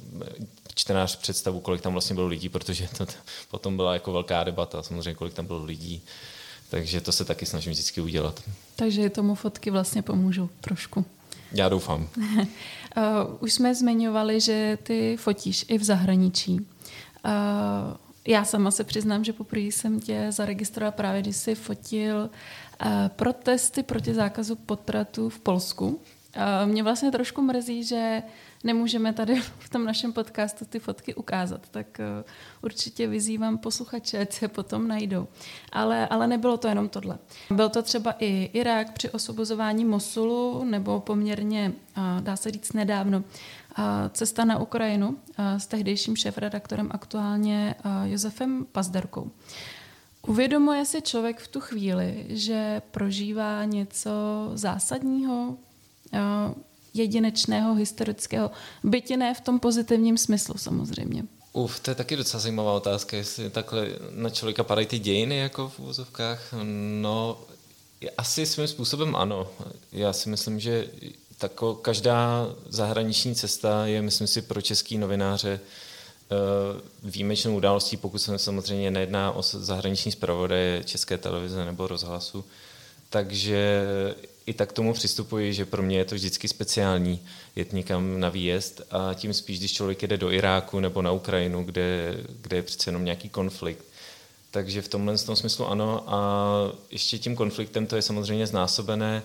čtenář 0.74 1.16
představu, 1.16 1.60
kolik 1.60 1.82
tam 1.82 1.92
vlastně 1.92 2.14
bylo 2.14 2.26
lidí, 2.26 2.48
protože 2.48 2.88
to 2.98 3.06
potom 3.50 3.76
byla 3.76 3.92
jako 3.92 4.12
velká 4.12 4.44
debata, 4.44 4.82
samozřejmě 4.82 5.14
kolik 5.14 5.34
tam 5.34 5.46
bylo 5.46 5.64
lidí. 5.64 6.02
Takže 6.70 7.00
to 7.00 7.12
se 7.12 7.24
taky 7.24 7.46
snažím 7.46 7.72
vždycky 7.72 8.00
udělat. 8.00 8.42
Takže 8.76 9.10
tomu 9.10 9.34
fotky 9.34 9.70
vlastně 9.70 10.02
pomůžou 10.02 10.48
trošku. 10.60 11.04
Já 11.52 11.68
doufám. 11.68 12.08
uh, 12.16 12.46
už 13.40 13.52
jsme 13.52 13.74
zmiňovali, 13.74 14.40
že 14.40 14.78
ty 14.82 15.16
fotíš 15.16 15.64
i 15.68 15.78
v 15.78 15.84
zahraničí. 15.84 16.66
Já 18.26 18.44
sama 18.44 18.70
se 18.70 18.84
přiznám, 18.84 19.24
že 19.24 19.32
poprvé 19.32 19.62
jsem 19.62 20.00
tě 20.00 20.26
zaregistrovala 20.30 20.92
právě, 20.92 21.22
když 21.22 21.36
jsi 21.36 21.54
fotil 21.54 22.16
uh, 22.16 22.28
protesty 23.08 23.82
proti 23.82 24.14
zákazu 24.14 24.56
potratu 24.56 25.28
v 25.28 25.40
Polsku. 25.40 26.00
Uh, 26.36 26.70
mě 26.70 26.82
vlastně 26.82 27.10
trošku 27.10 27.42
mrzí, 27.42 27.84
že 27.84 28.22
nemůžeme 28.64 29.12
tady 29.12 29.40
v 29.58 29.68
tom 29.68 29.84
našem 29.84 30.12
podcastu 30.12 30.64
ty 30.64 30.78
fotky 30.78 31.14
ukázat, 31.14 31.68
tak 31.70 31.86
uh, 31.98 32.24
určitě 32.62 33.06
vyzývám 33.06 33.58
posluchače, 33.58 34.18
ať 34.22 34.32
se 34.32 34.48
potom 34.48 34.88
najdou. 34.88 35.28
Ale, 35.72 36.08
ale 36.08 36.26
nebylo 36.26 36.56
to 36.56 36.68
jenom 36.68 36.88
tohle. 36.88 37.18
Byl 37.50 37.68
to 37.68 37.82
třeba 37.82 38.14
i 38.18 38.50
Irák 38.52 38.92
při 38.92 39.10
osvobozování 39.10 39.84
Mosulu, 39.84 40.64
nebo 40.64 41.00
poměrně, 41.00 41.72
dá 42.20 42.36
se 42.36 42.50
říct 42.50 42.72
nedávno, 42.72 43.24
cesta 44.12 44.44
na 44.44 44.58
Ukrajinu 44.58 45.16
s 45.58 45.66
tehdejším 45.66 46.16
šéfredaktorem 46.16 46.88
aktuálně 46.92 47.74
Josefem 48.04 48.66
Pazderkou. 48.72 49.30
Uvědomuje 50.26 50.84
si 50.84 51.02
člověk 51.02 51.40
v 51.40 51.48
tu 51.48 51.60
chvíli, 51.60 52.26
že 52.28 52.82
prožívá 52.90 53.64
něco 53.64 54.10
zásadního, 54.54 55.56
jedinečného, 56.94 57.74
historického, 57.74 58.50
bytě 58.84 59.16
ne 59.16 59.34
v 59.34 59.40
tom 59.40 59.60
pozitivním 59.60 60.18
smyslu 60.18 60.58
samozřejmě. 60.58 61.24
Uf, 61.52 61.80
to 61.80 61.90
je 61.90 61.94
taky 61.94 62.16
docela 62.16 62.40
zajímavá 62.40 62.72
otázka, 62.72 63.16
jestli 63.16 63.50
takhle 63.50 63.88
na 64.10 64.30
člověka 64.30 64.64
padají 64.64 64.86
ty 64.86 64.98
dějiny 64.98 65.36
jako 65.36 65.68
v 65.68 65.78
úvozovkách. 65.78 66.54
No, 67.00 67.38
asi 68.18 68.46
svým 68.46 68.66
způsobem 68.66 69.16
ano. 69.16 69.48
Já 69.92 70.12
si 70.12 70.28
myslím, 70.28 70.60
že 70.60 70.88
tako, 71.38 71.74
každá 71.74 72.46
zahraniční 72.68 73.34
cesta 73.34 73.86
je, 73.86 74.02
myslím 74.02 74.26
si, 74.26 74.42
pro 74.42 74.62
český 74.62 74.98
novináře 74.98 75.60
eh, 75.62 75.93
výjimečnou 77.02 77.56
událostí, 77.56 77.96
pokud 77.96 78.18
se 78.18 78.38
samozřejmě 78.38 78.90
nejedná 78.90 79.32
o 79.32 79.42
zahraniční 79.42 80.12
zpravodaje 80.12 80.84
České 80.84 81.18
televize 81.18 81.64
nebo 81.64 81.86
rozhlasu. 81.86 82.44
Takže 83.10 83.84
i 84.46 84.54
tak 84.54 84.72
tomu 84.72 84.92
přistupuji, 84.94 85.52
že 85.52 85.64
pro 85.64 85.82
mě 85.82 85.98
je 85.98 86.04
to 86.04 86.14
vždycky 86.14 86.48
speciální 86.48 87.20
jet 87.56 87.72
někam 87.72 88.20
na 88.20 88.28
výjezd 88.28 88.82
a 88.90 89.14
tím 89.14 89.34
spíš, 89.34 89.58
když 89.58 89.72
člověk 89.72 90.02
jede 90.02 90.16
do 90.16 90.30
Iráku 90.30 90.80
nebo 90.80 91.02
na 91.02 91.12
Ukrajinu, 91.12 91.64
kde, 91.64 92.16
kde 92.40 92.56
je 92.56 92.62
přece 92.62 92.88
jenom 92.90 93.04
nějaký 93.04 93.28
konflikt. 93.28 93.84
Takže 94.50 94.82
v 94.82 94.88
tomhle 94.88 95.18
tom 95.18 95.36
smyslu 95.36 95.66
ano 95.66 96.04
a 96.06 96.48
ještě 96.90 97.18
tím 97.18 97.36
konfliktem 97.36 97.86
to 97.86 97.96
je 97.96 98.02
samozřejmě 98.02 98.46
znásobené. 98.46 99.22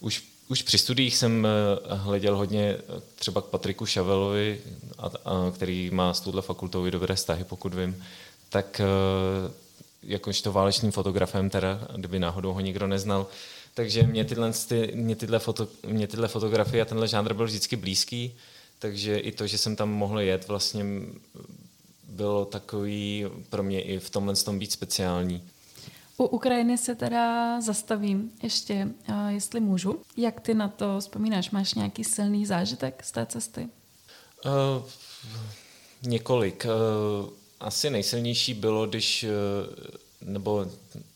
Už, 0.00 0.24
už 0.48 0.62
při 0.62 0.78
studiích 0.78 1.16
jsem 1.16 1.46
eh, 1.46 1.94
hleděl 1.94 2.36
hodně 2.36 2.76
eh, 2.78 3.00
třeba 3.14 3.42
k 3.42 3.44
Patriku 3.44 3.86
Šavelovi, 3.86 4.60
a, 4.98 5.06
a, 5.06 5.10
který 5.54 5.90
má 5.90 6.14
s 6.14 6.20
touhle 6.20 6.42
fakultou 6.42 6.86
i 6.86 6.90
dobré 6.90 7.14
vztahy, 7.14 7.44
pokud 7.44 7.74
vím, 7.74 8.04
tak 8.48 8.80
eh, 8.80 9.52
jakožto 10.02 10.52
válečným 10.52 10.92
fotografem, 10.92 11.50
teda, 11.50 11.80
kdyby 11.96 12.18
náhodou 12.18 12.52
ho 12.52 12.60
nikdo 12.60 12.86
neznal, 12.86 13.26
takže 13.74 14.02
mě 14.02 14.24
tyhle, 14.24 14.52
ty, 14.68 14.92
mě, 14.94 15.16
tyhle 15.16 15.38
foto, 15.38 15.68
mě 15.86 16.06
tyhle 16.06 16.28
fotografie 16.28 16.82
a 16.82 16.84
tenhle 16.84 17.08
žánr 17.08 17.34
byl 17.34 17.46
vždycky 17.46 17.76
blízký, 17.76 18.34
takže 18.78 19.18
i 19.18 19.32
to, 19.32 19.46
že 19.46 19.58
jsem 19.58 19.76
tam 19.76 19.90
mohl 19.90 20.20
jet, 20.20 20.48
vlastně 20.48 20.84
bylo 22.08 22.44
takový 22.44 23.26
pro 23.50 23.62
mě 23.62 23.82
i 23.82 23.98
v 23.98 24.10
tomhle 24.10 24.34
tom 24.34 24.58
být 24.58 24.72
speciální. 24.72 25.42
U 26.18 26.24
Ukrajiny 26.24 26.78
se 26.78 26.94
teda 26.94 27.60
zastavím 27.60 28.32
ještě, 28.42 28.88
jestli 29.28 29.60
můžu. 29.60 30.02
Jak 30.16 30.40
ty 30.40 30.54
na 30.54 30.68
to 30.68 31.00
vzpomínáš? 31.00 31.50
Máš 31.50 31.74
nějaký 31.74 32.04
silný 32.04 32.46
zážitek 32.46 33.02
z 33.04 33.12
té 33.12 33.26
cesty? 33.26 33.68
Uh, 34.44 34.52
několik. 36.02 36.64
Uh, 36.64 37.30
asi 37.60 37.90
nejsilnější 37.90 38.54
bylo, 38.54 38.86
když 38.86 39.24
uh, 39.24 39.30
nebo 40.20 40.66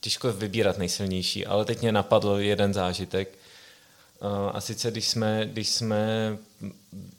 těžko 0.00 0.32
vybírat 0.32 0.78
nejsilnější, 0.78 1.46
ale 1.46 1.64
teď 1.64 1.80
mě 1.80 1.92
napadl 1.92 2.36
jeden 2.38 2.74
zážitek. 2.74 3.38
A 4.52 4.60
sice, 4.60 4.90
když 4.90 5.08
jsme, 5.08 5.48
když 5.52 5.68
jsme 5.68 6.38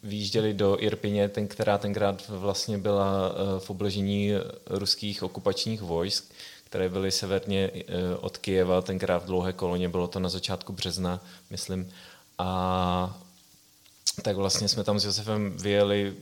výjížděli 0.04 0.54
do 0.54 0.78
Irpině, 0.80 1.30
ten, 1.30 1.48
která 1.48 1.78
tenkrát 1.78 2.24
vlastně 2.30 2.78
byla 2.78 3.36
v 3.60 3.70
obležení 3.70 4.32
ruských 4.66 5.24
okupačních 5.24 5.82
vojsk, 5.82 6.26
které 6.74 6.90
byly 6.90 7.12
severně 7.12 7.72
e, 7.76 8.16
od 8.16 8.38
Kijeva, 8.38 8.82
tenkrát 8.82 9.24
v 9.24 9.26
dlouhé 9.26 9.54
koloně, 9.54 9.90
bylo 9.90 10.08
to 10.08 10.20
na 10.20 10.30
začátku 10.30 10.74
března, 10.74 11.20
myslím. 11.50 11.90
A 12.38 13.18
tak 14.22 14.36
vlastně 14.36 14.68
jsme 14.68 14.84
tam 14.84 15.00
s 15.00 15.06
Josefem 15.06 15.58
vyjeli, 15.58 16.14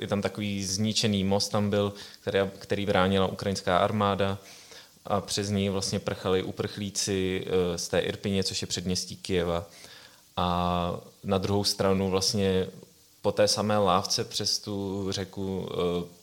je 0.00 0.06
tam 0.06 0.22
takový 0.22 0.64
zničený 0.64 1.24
most 1.24 1.48
tam 1.48 1.70
byl, 1.70 1.92
který, 2.20 2.38
který 2.58 2.86
bránila 2.86 3.26
ukrajinská 3.26 3.78
armáda 3.78 4.38
a 5.04 5.20
přes 5.20 5.48
ní 5.50 5.68
vlastně 5.68 5.98
prchali 5.98 6.42
uprchlíci 6.42 7.46
eh, 7.46 7.78
z 7.78 7.88
té 7.88 7.98
Irpině, 7.98 8.44
což 8.44 8.62
je 8.62 8.66
předměstí 8.66 9.16
Kijeva. 9.16 9.66
A 10.36 11.00
na 11.24 11.38
druhou 11.38 11.64
stranu 11.64 12.10
vlastně 12.10 12.66
po 13.22 13.32
té 13.32 13.48
samé 13.48 13.78
lávce 13.78 14.24
přes 14.24 14.58
tu 14.58 15.06
řeku 15.10 15.68
eh, 15.70 16.19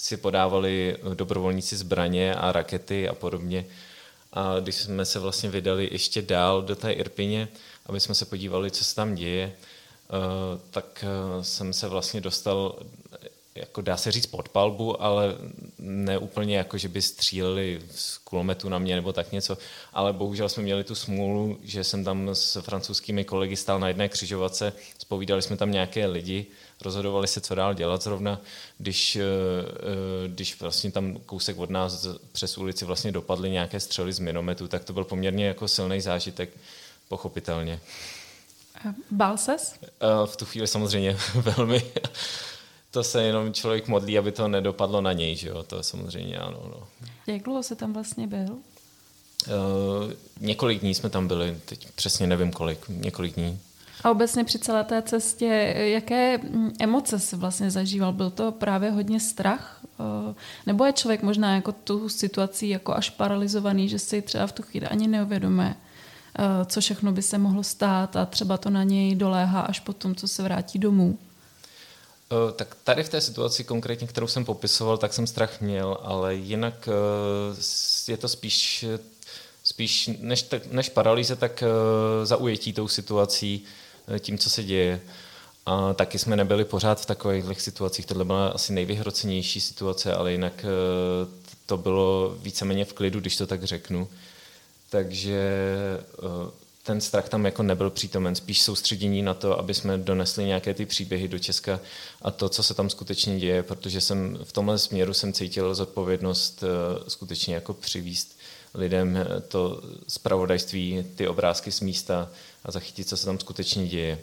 si 0.00 0.16
podávali 0.16 0.96
dobrovolníci 1.14 1.76
zbraně 1.76 2.34
a 2.34 2.52
rakety 2.52 3.08
a 3.08 3.14
podobně. 3.14 3.66
A 4.32 4.60
když 4.60 4.74
jsme 4.74 5.04
se 5.04 5.18
vlastně 5.18 5.50
vydali 5.50 5.88
ještě 5.92 6.22
dál 6.22 6.62
do 6.62 6.76
té 6.76 6.92
Irpině, 6.92 7.48
aby 7.86 8.00
jsme 8.00 8.14
se 8.14 8.24
podívali, 8.24 8.70
co 8.70 8.84
se 8.84 8.94
tam 8.94 9.14
děje, 9.14 9.52
eh, 9.52 10.12
tak 10.70 11.04
jsem 11.42 11.72
se 11.72 11.88
vlastně 11.88 12.20
dostal 12.20 12.78
jako 13.54 13.80
dá 13.80 13.96
se 13.96 14.12
říct 14.12 14.26
pod 14.26 14.48
palbu, 14.48 15.02
ale 15.02 15.34
ne 15.78 16.18
úplně 16.18 16.56
jako, 16.56 16.78
že 16.78 16.88
by 16.88 17.02
stříleli 17.02 17.80
z 17.90 18.18
kulometu 18.18 18.68
na 18.68 18.78
mě 18.78 18.94
nebo 18.94 19.12
tak 19.12 19.32
něco, 19.32 19.58
ale 19.92 20.12
bohužel 20.12 20.48
jsme 20.48 20.62
měli 20.62 20.84
tu 20.84 20.94
smůlu, 20.94 21.58
že 21.62 21.84
jsem 21.84 22.04
tam 22.04 22.28
s 22.32 22.60
francouzskými 22.60 23.24
kolegy 23.24 23.56
stál 23.56 23.80
na 23.80 23.88
jedné 23.88 24.08
křižovatce, 24.08 24.72
spovídali 24.98 25.42
jsme 25.42 25.56
tam 25.56 25.72
nějaké 25.72 26.06
lidi, 26.06 26.46
rozhodovali 26.82 27.26
se, 27.26 27.40
co 27.40 27.54
dál 27.54 27.74
dělat 27.74 28.02
zrovna, 28.02 28.40
když, 28.78 29.16
eh, 29.16 29.22
eh, 29.24 30.28
když 30.28 30.60
vlastně 30.60 30.90
tam 30.92 31.16
kousek 31.26 31.58
od 31.58 31.70
nás 31.70 32.06
přes 32.32 32.58
ulici 32.58 32.84
vlastně 32.84 33.12
dopadly 33.12 33.50
nějaké 33.50 33.80
střely 33.80 34.12
z 34.12 34.18
minometu, 34.18 34.68
tak 34.68 34.84
to 34.84 34.92
byl 34.92 35.04
poměrně 35.04 35.46
jako 35.46 35.68
silný 35.68 36.00
zážitek, 36.00 36.50
pochopitelně. 37.08 37.80
Bál 39.10 39.36
ses? 39.36 39.74
Eh, 39.82 39.88
v 40.26 40.36
tu 40.36 40.44
chvíli 40.44 40.66
samozřejmě 40.66 41.16
velmi 41.34 41.82
to 42.90 43.04
se 43.04 43.22
jenom 43.22 43.52
člověk 43.52 43.88
modlí, 43.88 44.18
aby 44.18 44.32
to 44.32 44.48
nedopadlo 44.48 45.00
na 45.00 45.12
něj, 45.12 45.36
že 45.36 45.48
jo, 45.48 45.62
to 45.62 45.82
samozřejmě 45.82 46.38
ano. 46.38 46.60
No. 46.64 46.86
Jak 47.26 47.42
dlouho 47.42 47.62
se 47.62 47.76
tam 47.76 47.92
vlastně 47.92 48.26
byl? 48.26 48.50
Uh, 48.50 50.12
několik 50.40 50.80
dní 50.80 50.94
jsme 50.94 51.10
tam 51.10 51.28
byli, 51.28 51.58
teď 51.64 51.88
přesně 51.92 52.26
nevím 52.26 52.52
kolik, 52.52 52.88
několik 52.88 53.34
dní. 53.34 53.58
A 54.04 54.10
obecně 54.10 54.44
při 54.44 54.58
celé 54.58 54.84
té 54.84 55.02
cestě, 55.02 55.74
jaké 55.76 56.38
mm, 56.38 56.72
emoce 56.80 57.18
si 57.18 57.36
vlastně 57.36 57.70
zažíval? 57.70 58.12
Byl 58.12 58.30
to 58.30 58.52
právě 58.52 58.90
hodně 58.90 59.20
strach? 59.20 59.80
Uh, 59.98 60.34
nebo 60.66 60.84
je 60.84 60.92
člověk 60.92 61.22
možná 61.22 61.54
jako 61.54 61.72
tu 61.72 62.08
situaci 62.08 62.66
jako 62.66 62.94
až 62.94 63.10
paralizovaný, 63.10 63.88
že 63.88 63.98
si 63.98 64.22
třeba 64.22 64.46
v 64.46 64.52
tu 64.52 64.62
chvíli 64.62 64.86
ani 64.86 65.08
neuvědomuje, 65.08 65.68
uh, 65.68 66.66
co 66.66 66.80
všechno 66.80 67.12
by 67.12 67.22
se 67.22 67.38
mohlo 67.38 67.62
stát 67.62 68.16
a 68.16 68.26
třeba 68.26 68.56
to 68.56 68.70
na 68.70 68.82
něj 68.82 69.14
doléhá 69.14 69.60
až 69.60 69.80
potom, 69.80 70.14
co 70.14 70.28
se 70.28 70.42
vrátí 70.42 70.78
domů? 70.78 71.18
Eh, 72.32 72.52
tak 72.52 72.76
tady 72.84 73.02
v 73.02 73.08
té 73.08 73.20
situaci 73.20 73.64
konkrétně, 73.64 74.06
kterou 74.06 74.26
jsem 74.26 74.44
popisoval, 74.44 74.98
tak 74.98 75.12
jsem 75.12 75.26
strach 75.26 75.60
měl, 75.60 75.98
ale 76.02 76.34
jinak 76.34 76.88
eh, 76.88 78.12
je 78.12 78.16
to 78.16 78.28
spíš, 78.28 78.84
spíš 79.64 80.10
než, 80.18 80.46
než 80.70 80.88
paralýze, 80.88 81.36
tak 81.36 81.62
eh, 81.62 82.26
zaujetí 82.26 82.72
tou 82.72 82.88
situací, 82.88 83.64
tím, 84.20 84.38
co 84.38 84.50
se 84.50 84.62
děje. 84.62 85.00
A 85.66 85.94
taky 85.94 86.18
jsme 86.18 86.36
nebyli 86.36 86.64
pořád 86.64 87.00
v 87.00 87.06
takových 87.06 87.60
situacích. 87.60 88.06
Tohle 88.06 88.24
byla 88.24 88.48
asi 88.48 88.72
nejvyhrocenější 88.72 89.60
situace, 89.60 90.14
ale 90.14 90.32
jinak 90.32 90.64
to 91.66 91.76
bylo 91.76 92.36
víceméně 92.38 92.84
v 92.84 92.92
klidu, 92.92 93.20
když 93.20 93.36
to 93.36 93.46
tak 93.46 93.64
řeknu. 93.64 94.08
Takže 94.88 95.40
ten 96.82 97.00
strach 97.00 97.28
tam 97.28 97.44
jako 97.44 97.62
nebyl 97.62 97.90
přítomen, 97.90 98.34
spíš 98.34 98.62
soustředění 98.62 99.22
na 99.22 99.34
to, 99.34 99.58
aby 99.58 99.74
jsme 99.74 99.98
donesli 99.98 100.44
nějaké 100.44 100.74
ty 100.74 100.86
příběhy 100.86 101.28
do 101.28 101.38
Česka 101.38 101.80
a 102.22 102.30
to, 102.30 102.48
co 102.48 102.62
se 102.62 102.74
tam 102.74 102.90
skutečně 102.90 103.38
děje, 103.38 103.62
protože 103.62 104.00
jsem 104.00 104.38
v 104.44 104.52
tomhle 104.52 104.78
směru 104.78 105.14
jsem 105.14 105.32
cítil 105.32 105.74
zodpovědnost 105.74 106.64
eh, 106.64 107.10
skutečně 107.10 107.54
jako 107.54 107.74
přivíst 107.74 108.38
lidem 108.74 109.16
eh, 109.16 109.40
to 109.40 109.82
zpravodajství, 110.08 111.06
ty 111.14 111.28
obrázky 111.28 111.72
z 111.72 111.80
místa 111.80 112.30
a 112.64 112.70
zachytit, 112.70 113.08
co 113.08 113.16
se 113.16 113.26
tam 113.26 113.38
skutečně 113.38 113.86
děje. 113.86 114.18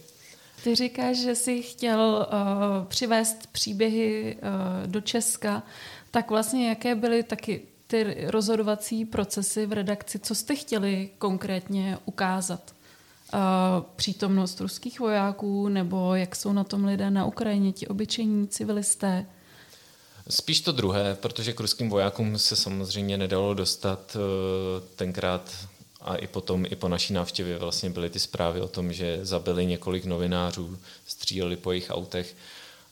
Ty 0.64 0.76
říkáš, 0.76 1.18
že 1.18 1.36
jsi 1.36 1.62
chtěl 1.62 2.28
uh, 2.32 2.86
přivést 2.86 3.48
příběhy 3.52 4.38
uh, 4.42 4.88
do 4.88 5.02
Česka, 5.02 5.64
tak 6.12 6.30
vlastně 6.30 6.70
jaké 6.70 6.96
byly 6.96 7.24
taky 7.24 7.62
ty 7.88 8.26
rozhodovací 8.28 9.06
procesy 9.06 9.66
v 9.66 9.74
redakci, 9.74 10.20
co 10.20 10.36
jste 10.36 10.56
chtěli 10.56 11.10
konkrétně 11.18 11.98
ukázat? 12.06 12.74
Uh, 13.34 13.40
přítomnost 13.96 14.62
ruských 14.62 15.00
vojáků, 15.00 15.70
nebo 15.70 16.16
jak 16.16 16.36
jsou 16.36 16.54
na 16.54 16.64
tom 16.64 16.86
lidé 16.86 17.12
na 17.12 17.26
Ukrajině, 17.26 17.72
ti 17.72 17.88
obyčejní 17.88 18.48
civilisté? 18.48 19.26
Spíš 20.30 20.62
to 20.62 20.72
druhé, 20.72 21.16
protože 21.16 21.54
k 21.54 21.60
ruským 21.60 21.90
vojákům 21.90 22.38
se 22.38 22.56
samozřejmě 22.56 23.18
nedalo 23.18 23.54
dostat 23.54 24.18
tenkrát 24.96 25.68
a 26.02 26.16
i 26.16 26.28
potom, 26.28 26.66
i 26.70 26.76
po 26.76 26.88
naší 26.88 27.14
návštěvě 27.14 27.58
vlastně 27.58 27.90
byly 27.90 28.10
ty 28.10 28.20
zprávy 28.20 28.62
o 28.62 28.68
tom, 28.68 28.94
že 28.94 29.20
zabili 29.22 29.66
několik 29.66 30.06
novinářů, 30.06 30.78
stříleli 31.08 31.56
po 31.56 31.72
jejich 31.72 31.90
autech 31.90 32.36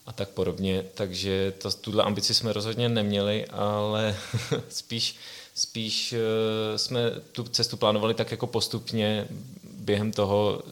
a 0.05 0.12
tak 0.12 0.29
podobně. 0.29 0.85
Takže 0.93 1.53
to, 1.57 1.71
tuhle 1.71 2.03
ambici 2.03 2.33
jsme 2.33 2.53
rozhodně 2.53 2.89
neměli, 2.89 3.45
ale 3.45 4.15
spíš, 4.69 5.15
spíš 5.55 6.13
eh, 6.13 6.77
jsme 6.77 7.12
tu 7.31 7.43
cestu 7.43 7.77
plánovali 7.77 8.13
tak 8.13 8.31
jako 8.31 8.47
postupně 8.47 9.27
během 9.63 10.12
toho, 10.12 10.63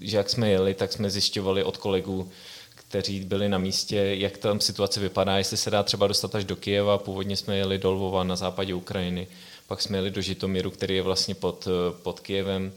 že 0.00 0.16
jak 0.16 0.30
jsme 0.30 0.50
jeli, 0.50 0.74
tak 0.74 0.92
jsme 0.92 1.10
zjišťovali 1.10 1.64
od 1.64 1.76
kolegů, 1.76 2.30
kteří 2.74 3.20
byli 3.20 3.48
na 3.48 3.58
místě, 3.58 3.96
jak 3.96 4.38
tam 4.38 4.60
situace 4.60 5.00
vypadá, 5.00 5.38
jestli 5.38 5.56
se 5.56 5.70
dá 5.70 5.82
třeba 5.82 6.06
dostat 6.06 6.34
až 6.34 6.44
do 6.44 6.56
Kijeva. 6.56 6.98
Původně 6.98 7.36
jsme 7.36 7.56
jeli 7.56 7.78
do 7.78 7.92
Lvova 7.92 8.24
na 8.24 8.36
západě 8.36 8.74
Ukrajiny, 8.74 9.26
pak 9.66 9.82
jsme 9.82 9.98
jeli 9.98 10.10
do 10.10 10.20
Žitomiru, 10.20 10.70
který 10.70 10.94
je 10.96 11.02
vlastně 11.02 11.34
pod, 11.34 11.68
pod 12.02 12.20
Kijevem 12.20 12.72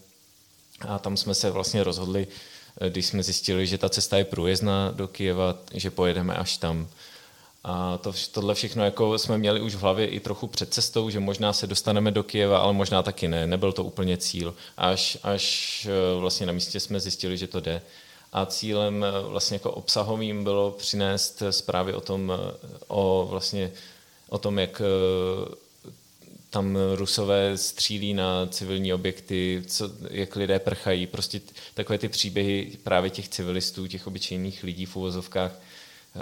a 0.87 0.99
tam 0.99 1.17
jsme 1.17 1.35
se 1.35 1.51
vlastně 1.51 1.83
rozhodli, 1.83 2.27
když 2.89 3.05
jsme 3.05 3.23
zjistili, 3.23 3.67
že 3.67 3.77
ta 3.77 3.89
cesta 3.89 4.17
je 4.17 4.25
průjezdná 4.25 4.91
do 4.91 5.07
Kijeva, 5.07 5.55
že 5.73 5.91
pojedeme 5.91 6.35
až 6.35 6.57
tam. 6.57 6.87
A 7.63 7.97
to, 7.97 8.13
tohle 8.31 8.55
všechno 8.55 8.85
jako 8.85 9.17
jsme 9.17 9.37
měli 9.37 9.61
už 9.61 9.75
v 9.75 9.79
hlavě 9.79 10.07
i 10.07 10.19
trochu 10.19 10.47
před 10.47 10.73
cestou, 10.73 11.09
že 11.09 11.19
možná 11.19 11.53
se 11.53 11.67
dostaneme 11.67 12.11
do 12.11 12.23
Kijeva, 12.23 12.57
ale 12.57 12.73
možná 12.73 13.03
taky 13.03 13.27
ne. 13.27 13.47
Nebyl 13.47 13.71
to 13.71 13.83
úplně 13.83 14.17
cíl. 14.17 14.55
Až, 14.77 15.17
až 15.23 15.87
eh, 15.89 16.19
vlastně 16.19 16.45
na 16.45 16.53
místě 16.53 16.79
jsme 16.79 16.99
zjistili, 16.99 17.37
že 17.37 17.47
to 17.47 17.59
jde. 17.59 17.81
A 18.33 18.45
cílem 18.45 19.03
eh, 19.03 19.29
vlastně 19.29 19.55
jako 19.55 19.71
obsahovým 19.71 20.43
bylo 20.43 20.71
přinést 20.71 21.43
zprávy 21.49 21.93
o 21.93 22.01
tom, 22.01 22.33
eh, 22.35 22.53
o 22.87 23.27
vlastně 23.29 23.71
o 24.29 24.37
tom, 24.37 24.59
jak 24.59 24.81
tam 26.51 26.77
rusové 26.95 27.57
střílí 27.57 28.13
na 28.13 28.47
civilní 28.47 28.93
objekty, 28.93 29.63
co, 29.67 29.89
jak 30.09 30.35
lidé 30.35 30.59
prchají, 30.59 31.07
prostě 31.07 31.41
takové 31.73 31.97
ty 31.97 32.09
příběhy 32.09 32.77
právě 32.83 33.09
těch 33.09 33.29
civilistů, 33.29 33.87
těch 33.87 34.07
obyčejných 34.07 34.63
lidí 34.63 34.85
v 34.85 34.95
uvozovkách 34.95 35.51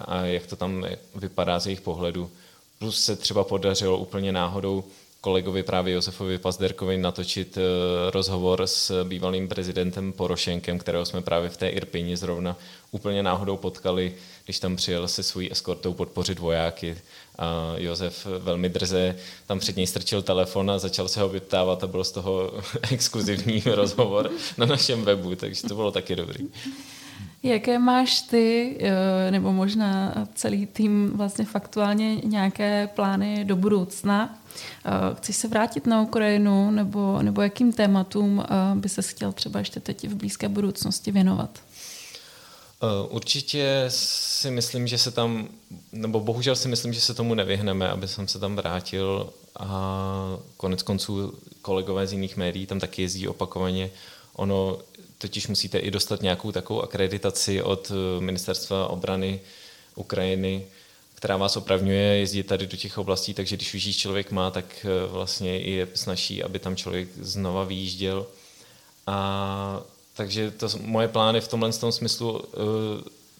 a 0.06 0.22
jak 0.22 0.48
to 0.48 0.56
tam 0.56 0.86
vypadá 1.16 1.60
z 1.60 1.66
jejich 1.66 1.82
pohledu. 1.82 2.32
Plus 2.80 3.04
se 3.04 3.16
třeba 3.16 3.44
podařilo 3.44 3.98
úplně 3.98 4.32
náhodou 4.32 4.84
kolegovi 5.22 5.64
právě 5.64 5.94
Josefovi 5.94 6.38
Pazderkovi 6.38 6.98
natočit 6.98 7.58
uh, 7.58 7.64
rozhovor 8.12 8.68
s 8.68 9.04
bývalým 9.04 9.48
prezidentem 9.48 10.14
Porošenkem, 10.14 10.80
kterého 10.80 11.06
jsme 11.06 11.22
právě 11.22 11.50
v 11.50 11.58
té 11.58 11.70
Irpini 11.70 12.18
zrovna 12.18 12.58
úplně 12.92 13.24
náhodou 13.24 13.58
potkali, 13.58 14.16
když 14.46 14.60
tam 14.60 14.76
přijel 14.76 15.08
se 15.08 15.24
svojí 15.24 15.52
eskortou 15.52 15.94
podpořit 15.94 16.40
vojáky. 16.40 16.98
A 17.38 17.74
Josef 17.78 18.26
velmi 18.26 18.70
drze 18.70 19.16
tam 19.48 19.60
před 19.60 19.76
něj 19.76 19.88
strčil 19.88 20.22
telefon 20.22 20.72
a 20.72 20.80
začal 20.80 21.08
se 21.08 21.22
ho 21.22 21.30
vyptávat 21.30 21.84
a 21.84 21.88
byl 21.88 22.04
z 22.04 22.12
toho 22.12 22.52
exkluzivní 22.92 23.64
rozhovor 23.66 24.32
na 24.58 24.66
našem 24.66 25.06
webu, 25.06 25.36
takže 25.36 25.64
to 25.68 25.76
bylo 25.76 25.92
taky 25.92 26.16
dobrý. 26.16 26.48
Jaké 27.44 27.80
máš 27.80 28.22
ty, 28.22 28.78
eh, 28.80 29.32
nebo 29.32 29.54
možná 29.54 30.14
celý 30.36 30.66
tým 30.66 31.12
vlastně 31.16 31.46
faktuálně 31.46 32.16
nějaké 32.16 32.90
plány 32.96 33.46
do 33.46 33.56
budoucna? 33.56 34.40
Eh, 34.86 34.90
chceš 35.16 35.36
se 35.36 35.48
vrátit 35.48 35.88
na 35.88 36.02
Ukrajinu, 36.02 36.72
nebo, 36.72 37.22
nebo 37.22 37.42
jakým 37.42 37.74
tématům 37.74 38.44
eh, 38.44 38.76
by 38.76 38.90
se 38.90 39.02
chtěl 39.02 39.32
třeba 39.32 39.60
ještě 39.60 39.80
teď 39.80 40.08
v 40.08 40.16
blízké 40.16 40.50
budoucnosti 40.50 41.12
věnovat? 41.12 41.60
Určitě 43.10 43.86
si 43.88 44.52
myslím, 44.52 44.88
že 44.88 44.98
se 44.98 45.12
tam, 45.12 45.48
nebo 45.92 46.20
bohužel 46.20 46.56
si 46.56 46.68
myslím, 46.68 46.94
že 46.94 47.02
se 47.02 47.14
tomu 47.14 47.34
nevyhneme, 47.34 47.90
aby 47.90 48.08
jsem 48.08 48.28
se 48.28 48.40
tam 48.40 48.56
vrátil 48.56 49.30
a 49.60 50.38
konec 50.58 50.84
konců 50.84 51.34
kolegové 51.62 52.08
z 52.08 52.14
jiných 52.14 52.38
médií 52.38 52.66
tam 52.66 52.80
taky 52.80 53.02
jezdí 53.02 53.28
opakovaně. 53.28 53.90
Ono 54.36 54.78
totiž 55.20 55.48
musíte 55.48 55.80
i 55.80 55.92
dostat 55.92 56.22
nějakou 56.22 56.52
takovou 56.52 56.82
akreditaci 56.82 57.62
od 57.62 57.92
eh, 57.92 58.22
ministerstva 58.22 58.88
obrany 58.88 59.40
Ukrajiny, 59.96 60.66
která 61.16 61.38
vás 61.38 61.58
opravňuje 61.58 62.18
jezdit 62.18 62.44
tady 62.44 62.68
do 62.68 62.78
těch 62.78 62.98
oblastí, 62.98 63.34
takže 63.34 63.56
když 63.56 63.74
už 63.74 63.98
člověk 63.98 64.32
má, 64.32 64.52
tak 64.52 64.86
eh, 64.86 65.08
vlastně 65.08 65.58
je 65.58 65.88
snaží, 65.94 66.44
aby 66.44 66.60
tam 66.60 66.76
člověk 66.76 67.10
znova 67.22 67.64
vyjížděl. 67.64 68.28
A 69.08 69.82
takže 70.14 70.52
to, 70.52 70.68
moje 70.82 71.08
plány 71.08 71.42
v 71.42 71.48
tomhle 71.48 71.74
tom 71.74 71.92
smyslu 71.92 72.32
uh, 72.32 72.42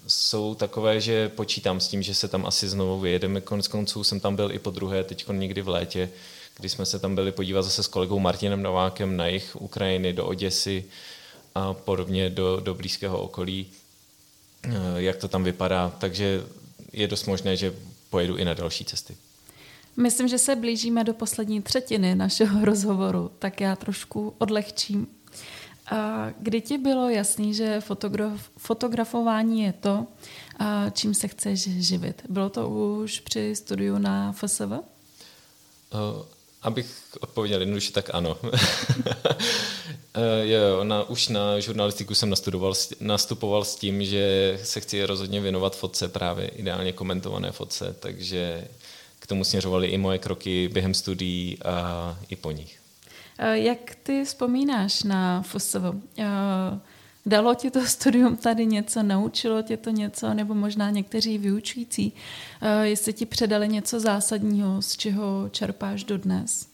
jsou 0.08 0.56
takové, 0.56 1.02
že 1.02 1.30
počítám 1.30 1.80
s 1.80 1.88
tím, 1.88 2.04
že 2.04 2.16
se 2.16 2.28
tam 2.28 2.46
asi 2.46 2.70
znovu 2.70 3.00
vyjedeme. 3.00 3.42
Konec 3.42 3.68
konců 3.68 4.04
jsem 4.04 4.20
tam 4.20 4.36
byl 4.36 4.52
i 4.52 4.60
po 4.60 4.70
druhé, 4.70 5.04
teď 5.04 5.26
někdy 5.32 5.62
v 5.62 5.68
létě, 5.68 6.10
kdy 6.58 6.70
jsme 6.70 6.86
se 6.86 7.00
tam 7.00 7.16
byli 7.16 7.32
podívat 7.32 7.62
zase 7.62 7.84
s 7.84 7.88
kolegou 7.88 8.20
Martinem 8.20 8.64
Novákem 8.64 9.18
na 9.18 9.28
jich 9.28 9.56
Ukrajiny, 9.60 10.14
do 10.14 10.26
Oděsy, 10.26 10.86
a 11.60 11.74
podobně 11.74 12.30
do, 12.30 12.60
do 12.60 12.74
blízkého 12.74 13.22
okolí, 13.22 13.68
eh, 14.64 14.72
jak 14.96 15.18
to 15.18 15.28
tam 15.28 15.44
vypadá. 15.44 15.90
Takže 16.00 16.44
je 16.94 17.08
dost 17.08 17.26
možné, 17.26 17.56
že 17.56 17.74
pojedu 18.10 18.38
i 18.38 18.46
na 18.46 18.54
další 18.54 18.86
cesty. 18.86 19.18
Myslím, 19.98 20.28
že 20.28 20.38
se 20.38 20.56
blížíme 20.56 21.04
do 21.04 21.14
poslední 21.14 21.62
třetiny 21.62 22.16
našeho 22.16 22.66
rozhovoru, 22.66 23.32
tak 23.40 23.62
já 23.62 23.76
trošku 23.76 24.34
odlehčím. 24.38 25.08
A 25.92 26.30
kdy 26.40 26.62
ti 26.62 26.78
bylo 26.78 27.10
jasný, 27.10 27.54
že 27.54 27.82
fotograf, 27.82 28.50
fotografování 28.58 29.62
je 29.62 29.74
to, 29.74 30.08
a 30.60 30.90
čím 30.90 31.14
se 31.14 31.28
chceš 31.28 31.60
živit? 31.88 32.22
Bylo 32.30 32.50
to 32.50 32.70
už 32.70 33.20
při 33.20 33.56
studiu 33.56 33.98
na 33.98 34.32
FSV? 34.32 34.62
Uh, 34.62 34.78
eh, 35.94 36.39
abych 36.62 36.96
odpověděl 37.20 37.60
jednoduše, 37.60 37.92
tak 37.92 38.10
ano. 38.14 38.38
Eh, 40.14 40.48
jo, 40.48 40.84
na, 40.84 41.04
už 41.04 41.28
na 41.28 41.60
žurnalistiku 41.60 42.16
jsem 42.16 42.30
nastudoval, 42.30 42.74
nastupoval 43.00 43.64
s 43.66 43.76
tím, 43.76 44.06
že 44.06 44.60
se 44.64 44.80
chci 44.80 45.06
rozhodně 45.06 45.42
věnovat 45.42 45.76
fotce, 45.76 46.08
právě 46.08 46.48
ideálně 46.48 46.94
komentované 46.94 47.52
fotce, 47.52 47.96
takže 48.00 48.68
k 49.20 49.28
tomu 49.28 49.44
směřovaly 49.44 49.88
i 49.88 49.98
moje 49.98 50.18
kroky 50.18 50.70
během 50.74 50.94
studií 50.94 51.58
a 51.66 52.18
i 52.30 52.36
po 52.36 52.52
nich. 52.52 52.80
Eh, 53.38 53.58
jak 53.58 53.96
ty 54.04 54.26
vzpomínáš 54.26 55.04
na 55.04 55.42
FSV? 55.42 55.82
Eh, 57.30 57.36
dalo 57.36 57.56
ti 57.56 57.72
to 57.72 57.86
studium 57.86 58.38
tady 58.38 58.66
něco, 58.66 59.04
naučilo 59.04 59.62
tě 59.62 59.78
to 59.78 59.90
něco, 59.90 60.34
nebo 60.34 60.54
možná 60.54 60.90
někteří 60.90 61.38
vyučující, 61.38 62.14
jestli 62.82 63.14
ti 63.14 63.26
předali 63.26 63.68
něco 63.68 64.00
zásadního, 64.00 64.82
z 64.82 64.98
čeho 64.98 65.50
čerpáš 65.52 66.04
dodnes? 66.04 66.70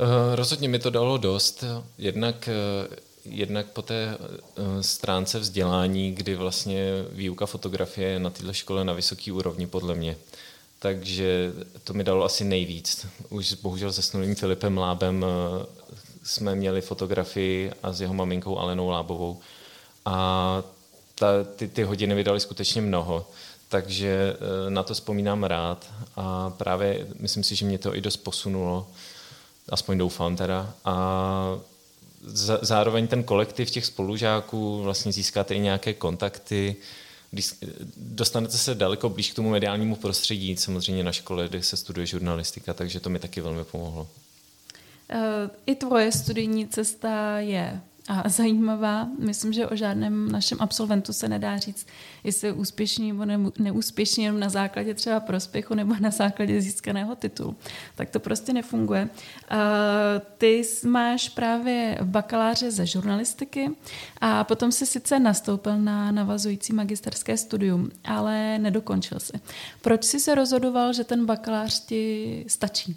Eh, 0.00 0.36
rozhodně 0.36 0.68
mi 0.68 0.78
to 0.78 0.90
dalo 0.90 1.18
dost. 1.18 1.64
Jednak, 1.98 2.48
eh, 2.48 2.96
jednak 3.24 3.66
po 3.66 3.82
té 3.82 4.18
eh, 4.18 4.82
stránce 4.82 5.38
vzdělání, 5.38 6.12
kdy 6.12 6.34
vlastně 6.34 6.84
výuka 7.12 7.46
fotografie 7.46 8.08
je 8.08 8.18
na 8.18 8.30
této 8.30 8.52
škole 8.52 8.84
na 8.84 8.92
vysoký 8.92 9.32
úrovni 9.32 9.66
podle 9.66 9.94
mě. 9.94 10.16
Takže 10.78 11.52
to 11.84 11.94
mi 11.94 12.04
dalo 12.04 12.24
asi 12.24 12.44
nejvíc. 12.44 13.06
Už 13.28 13.52
bohužel 13.52 13.92
se 13.92 14.02
snulým 14.02 14.34
Filipem 14.34 14.78
Lábem 14.78 15.24
jsme 16.22 16.54
měli 16.54 16.80
fotografii 16.80 17.72
a 17.82 17.92
s 17.92 18.00
jeho 18.00 18.14
maminkou 18.14 18.58
Alenou 18.58 18.88
Lábovou. 18.88 19.40
A 20.04 20.62
ta, 21.14 21.26
ty, 21.56 21.68
ty 21.68 21.82
hodiny 21.82 22.14
vydali 22.14 22.40
skutečně 22.40 22.80
mnoho 22.80 23.26
takže 23.70 24.36
na 24.68 24.82
to 24.82 24.94
vzpomínám 24.94 25.44
rád 25.44 25.92
a 26.16 26.50
právě 26.50 27.06
myslím 27.18 27.44
si, 27.44 27.56
že 27.56 27.66
mě 27.66 27.78
to 27.78 27.96
i 27.96 28.00
dost 28.00 28.16
posunulo 28.16 28.86
aspoň 29.68 29.98
doufám 29.98 30.36
teda. 30.36 30.74
A 30.84 31.60
zároveň 32.62 33.06
ten 33.06 33.22
kolektiv 33.22 33.70
těch 33.70 33.86
spolužáků, 33.86 34.82
vlastně 34.82 35.12
získáte 35.12 35.54
i 35.54 35.60
nějaké 35.60 35.94
kontakty, 35.94 36.76
dostanete 37.96 38.58
se 38.58 38.74
daleko 38.74 39.08
blíž 39.08 39.32
k 39.32 39.34
tomu 39.34 39.50
mediálnímu 39.50 39.96
prostředí, 39.96 40.56
samozřejmě 40.56 41.04
na 41.04 41.12
škole, 41.12 41.48
kde 41.48 41.62
se 41.62 41.76
studuje 41.76 42.06
žurnalistika, 42.06 42.74
takže 42.74 43.00
to 43.00 43.10
mi 43.10 43.18
taky 43.18 43.40
velmi 43.40 43.64
pomohlo. 43.64 44.08
I 45.66 45.74
tvoje 45.74 46.12
studijní 46.12 46.68
cesta 46.68 47.38
je 47.38 47.80
a 48.08 48.28
zajímavá. 48.28 49.08
Myslím, 49.18 49.52
že 49.52 49.66
o 49.66 49.76
žádném 49.76 50.32
našem 50.32 50.58
absolventu 50.60 51.12
se 51.12 51.28
nedá 51.28 51.58
říct, 51.58 51.86
jestli 52.24 52.48
je 52.48 52.52
úspěšný 52.52 53.12
nebo 53.12 53.52
neúspěšný 53.58 54.24
jenom 54.24 54.40
na 54.40 54.48
základě 54.48 54.94
třeba 54.94 55.20
prospěchu 55.20 55.74
nebo 55.74 55.94
na 56.00 56.10
základě 56.10 56.60
získaného 56.60 57.16
titulu. 57.16 57.56
Tak 57.94 58.10
to 58.10 58.20
prostě 58.20 58.52
nefunguje. 58.52 59.08
Ty 60.38 60.62
máš 60.86 61.28
právě 61.28 61.98
bakaláře 62.02 62.70
ze 62.70 62.86
žurnalistiky 62.86 63.70
a 64.20 64.44
potom 64.44 64.72
si 64.72 64.86
sice 64.86 65.18
nastoupil 65.18 65.78
na 65.78 66.12
navazující 66.12 66.72
magisterské 66.72 67.36
studium, 67.36 67.90
ale 68.04 68.58
nedokončil 68.58 69.20
si. 69.20 69.32
Proč 69.80 70.04
jsi 70.04 70.20
se 70.20 70.34
rozhodoval, 70.34 70.92
že 70.92 71.04
ten 71.04 71.26
bakalář 71.26 71.86
ti 71.86 72.44
stačí? 72.48 72.96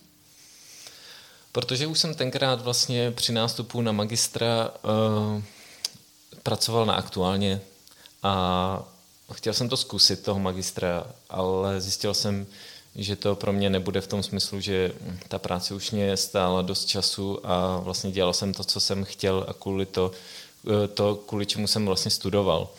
Protože 1.53 1.87
už 1.87 1.99
jsem 1.99 2.15
tenkrát 2.15 2.61
vlastně 2.61 3.11
při 3.11 3.31
nástupu 3.31 3.81
na 3.81 3.91
magistra 3.91 4.71
uh, 4.83 5.41
pracoval 6.43 6.85
na 6.85 6.93
aktuálně 6.93 7.61
a 8.23 8.83
chtěl 9.33 9.53
jsem 9.53 9.69
to 9.69 9.77
zkusit, 9.77 10.23
toho 10.23 10.39
magistra, 10.39 11.07
ale 11.29 11.81
zjistil 11.81 12.13
jsem, 12.13 12.45
že 12.95 13.15
to 13.15 13.35
pro 13.35 13.53
mě 13.53 13.69
nebude 13.69 14.01
v 14.01 14.07
tom 14.07 14.23
smyslu, 14.23 14.59
že 14.59 14.93
ta 15.27 15.39
práce 15.39 15.73
už 15.73 15.91
mě 15.91 16.17
stála 16.17 16.61
dost 16.61 16.85
času 16.85 17.39
a 17.43 17.77
vlastně 17.77 18.11
dělal 18.11 18.33
jsem 18.33 18.53
to, 18.53 18.63
co 18.63 18.79
jsem 18.79 19.03
chtěl 19.05 19.45
a 19.47 19.53
kvůli 19.53 19.85
to, 19.85 20.11
eh, 20.67 20.87
to 20.87 21.15
kvůli 21.15 21.45
čemu 21.45 21.67
jsem 21.67 21.85
vlastně 21.85 22.11
studoval. 22.11 22.69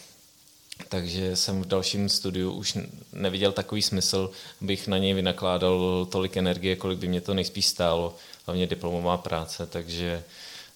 Takže 0.88 1.36
jsem 1.36 1.62
v 1.62 1.66
dalším 1.66 2.08
studiu 2.08 2.52
už 2.52 2.78
neviděl 3.12 3.52
takový 3.52 3.82
smysl, 3.82 4.30
abych 4.62 4.88
na 4.88 4.98
něj 4.98 5.14
vynakládal 5.14 6.06
tolik 6.10 6.36
energie, 6.36 6.76
kolik 6.76 6.98
by 6.98 7.08
mě 7.08 7.20
to 7.20 7.34
nejspíš 7.34 7.66
stálo 7.66 8.14
hlavně 8.46 8.66
diplomová 8.66 9.16
práce, 9.16 9.66
takže 9.66 10.24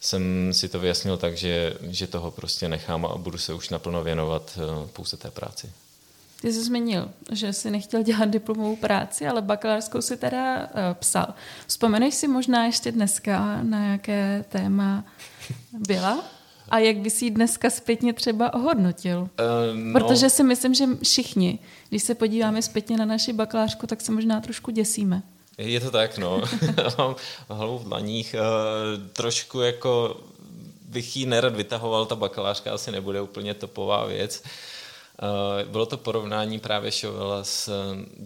jsem 0.00 0.52
si 0.52 0.68
to 0.68 0.78
vyjasnil 0.80 1.16
tak, 1.16 1.36
že, 1.36 1.74
že 1.82 2.06
toho 2.06 2.30
prostě 2.30 2.68
nechám 2.68 3.06
a 3.06 3.16
budu 3.16 3.38
se 3.38 3.54
už 3.54 3.68
naplno 3.68 4.04
věnovat 4.04 4.58
eh, 4.58 4.88
pouze 4.92 5.16
té 5.16 5.30
práci. 5.30 5.72
Ty 6.40 6.52
jsi 6.52 6.64
zmínil, 6.64 7.10
že 7.32 7.52
jsi 7.52 7.70
nechtěl 7.70 8.02
dělat 8.02 8.24
diplomovou 8.24 8.76
práci, 8.76 9.26
ale 9.26 9.42
bakalářskou 9.42 10.02
si 10.02 10.16
teda 10.16 10.58
uh, 10.58 10.66
psal. 10.94 11.34
Vzpomeneš 11.66 12.14
si 12.14 12.28
možná 12.28 12.66
ještě 12.66 12.92
dneska, 12.92 13.62
na 13.62 13.92
jaké 13.92 14.44
téma 14.48 15.04
byla? 15.72 16.24
A 16.68 16.78
jak 16.78 16.96
bys 16.96 17.22
ji 17.22 17.30
dneska 17.30 17.70
zpětně 17.70 18.12
třeba 18.12 18.54
ohodnotil? 18.54 19.20
Uh, 19.20 19.28
no. 19.78 19.92
Protože 19.92 20.30
si 20.30 20.42
myslím, 20.42 20.74
že 20.74 20.86
všichni, 21.02 21.58
když 21.88 22.02
se 22.02 22.14
podíváme 22.14 22.62
zpětně 22.62 22.96
na 22.96 23.04
naši 23.04 23.32
bakalářku, 23.32 23.86
tak 23.86 24.00
se 24.00 24.12
možná 24.12 24.40
trošku 24.40 24.70
děsíme. 24.70 25.22
Je 25.58 25.80
to 25.80 25.90
tak, 25.90 26.18
no. 26.18 26.42
Mám 26.98 27.16
hlavu 27.48 27.78
v 27.78 27.84
dlaních. 27.84 28.34
Uh, 28.38 29.08
trošku 29.12 29.60
jako 29.60 30.20
bych 30.82 31.16
ji 31.16 31.26
nerad 31.26 31.56
vytahoval, 31.56 32.06
ta 32.06 32.14
bakalářka 32.14 32.72
asi 32.72 32.92
nebude 32.92 33.20
úplně 33.20 33.54
topová 33.54 34.06
věc. 34.06 34.42
Uh, 35.22 35.70
bylo 35.70 35.86
to 35.86 35.96
porovnání 35.96 36.58
právě 36.60 36.92
Šovela 36.92 37.44
s 37.44 37.68
uh, 37.68 37.74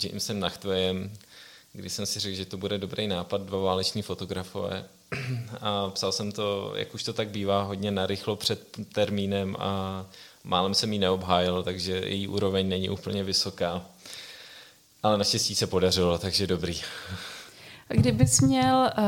Jamesem 0.02 0.40
Nachtweyem, 0.40 1.12
kdy 1.72 1.90
jsem 1.90 2.06
si 2.06 2.20
řekl, 2.20 2.36
že 2.36 2.44
to 2.44 2.56
bude 2.56 2.78
dobrý 2.78 3.06
nápad, 3.06 3.40
dva 3.40 3.58
váleční 3.58 4.02
fotografové. 4.02 4.84
A 5.60 5.90
psal 5.90 6.12
jsem 6.12 6.32
to, 6.32 6.72
jak 6.76 6.94
už 6.94 7.02
to 7.02 7.12
tak 7.12 7.28
bývá, 7.28 7.62
hodně 7.62 7.90
narychlo 7.90 8.36
před 8.36 8.76
termínem 8.92 9.56
a 9.58 10.06
málem 10.44 10.74
jsem 10.74 10.92
ji 10.92 10.98
neobhájil, 10.98 11.62
takže 11.62 11.92
její 11.92 12.28
úroveň 12.28 12.68
není 12.68 12.90
úplně 12.90 13.24
vysoká. 13.24 13.86
Ale 15.02 15.18
naštěstí 15.18 15.54
se 15.54 15.66
podařilo, 15.66 16.18
takže 16.18 16.46
dobrý. 16.46 16.80
Kdybys 17.88 18.40
měl 18.40 18.76
uh, 18.76 19.04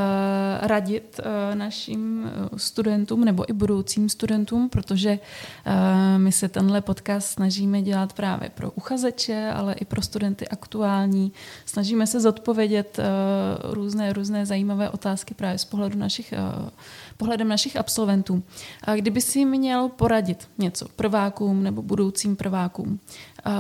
radit 0.61 1.21
uh, 1.21 1.55
našim 1.55 2.27
eh, 2.27 2.59
studentům 2.59 3.25
nebo 3.25 3.51
i 3.51 3.53
budoucím 3.53 4.09
studentům, 4.09 4.69
protože 4.69 5.19
uh, 5.67 5.73
my 6.19 6.33
se 6.33 6.49
tenhle 6.49 6.81
podcast 6.81 7.31
snažíme 7.31 7.83
dělat 7.83 8.13
právě 8.13 8.51
pro 8.51 8.71
uchazeče, 8.71 9.53
ale 9.57 9.75
i 9.75 9.85
pro 9.85 10.03
studenty 10.03 10.49
aktuální. 10.49 11.33
Snažíme 11.67 12.07
se 12.07 12.21
zodpovědět 12.21 12.99
uh, 12.99 13.75
různé, 13.75 14.13
různé 14.13 14.47
zajímavé 14.47 14.91
otázky 14.91 15.35
právě 15.35 15.59
z 15.59 15.65
pohledu 15.65 15.99
našich, 15.99 16.35
uh, 16.63 16.69
pohledem 17.17 17.49
našich 17.49 17.77
absolventů. 17.77 18.43
A 18.83 18.95
kdyby 18.95 19.21
si 19.21 19.45
měl 19.45 19.89
poradit 19.89 20.49
něco 20.59 20.89
prvákům 20.89 21.63
nebo 21.63 21.83
budoucím 21.83 22.37
prvákům, 22.37 23.01
uh, 23.47 23.53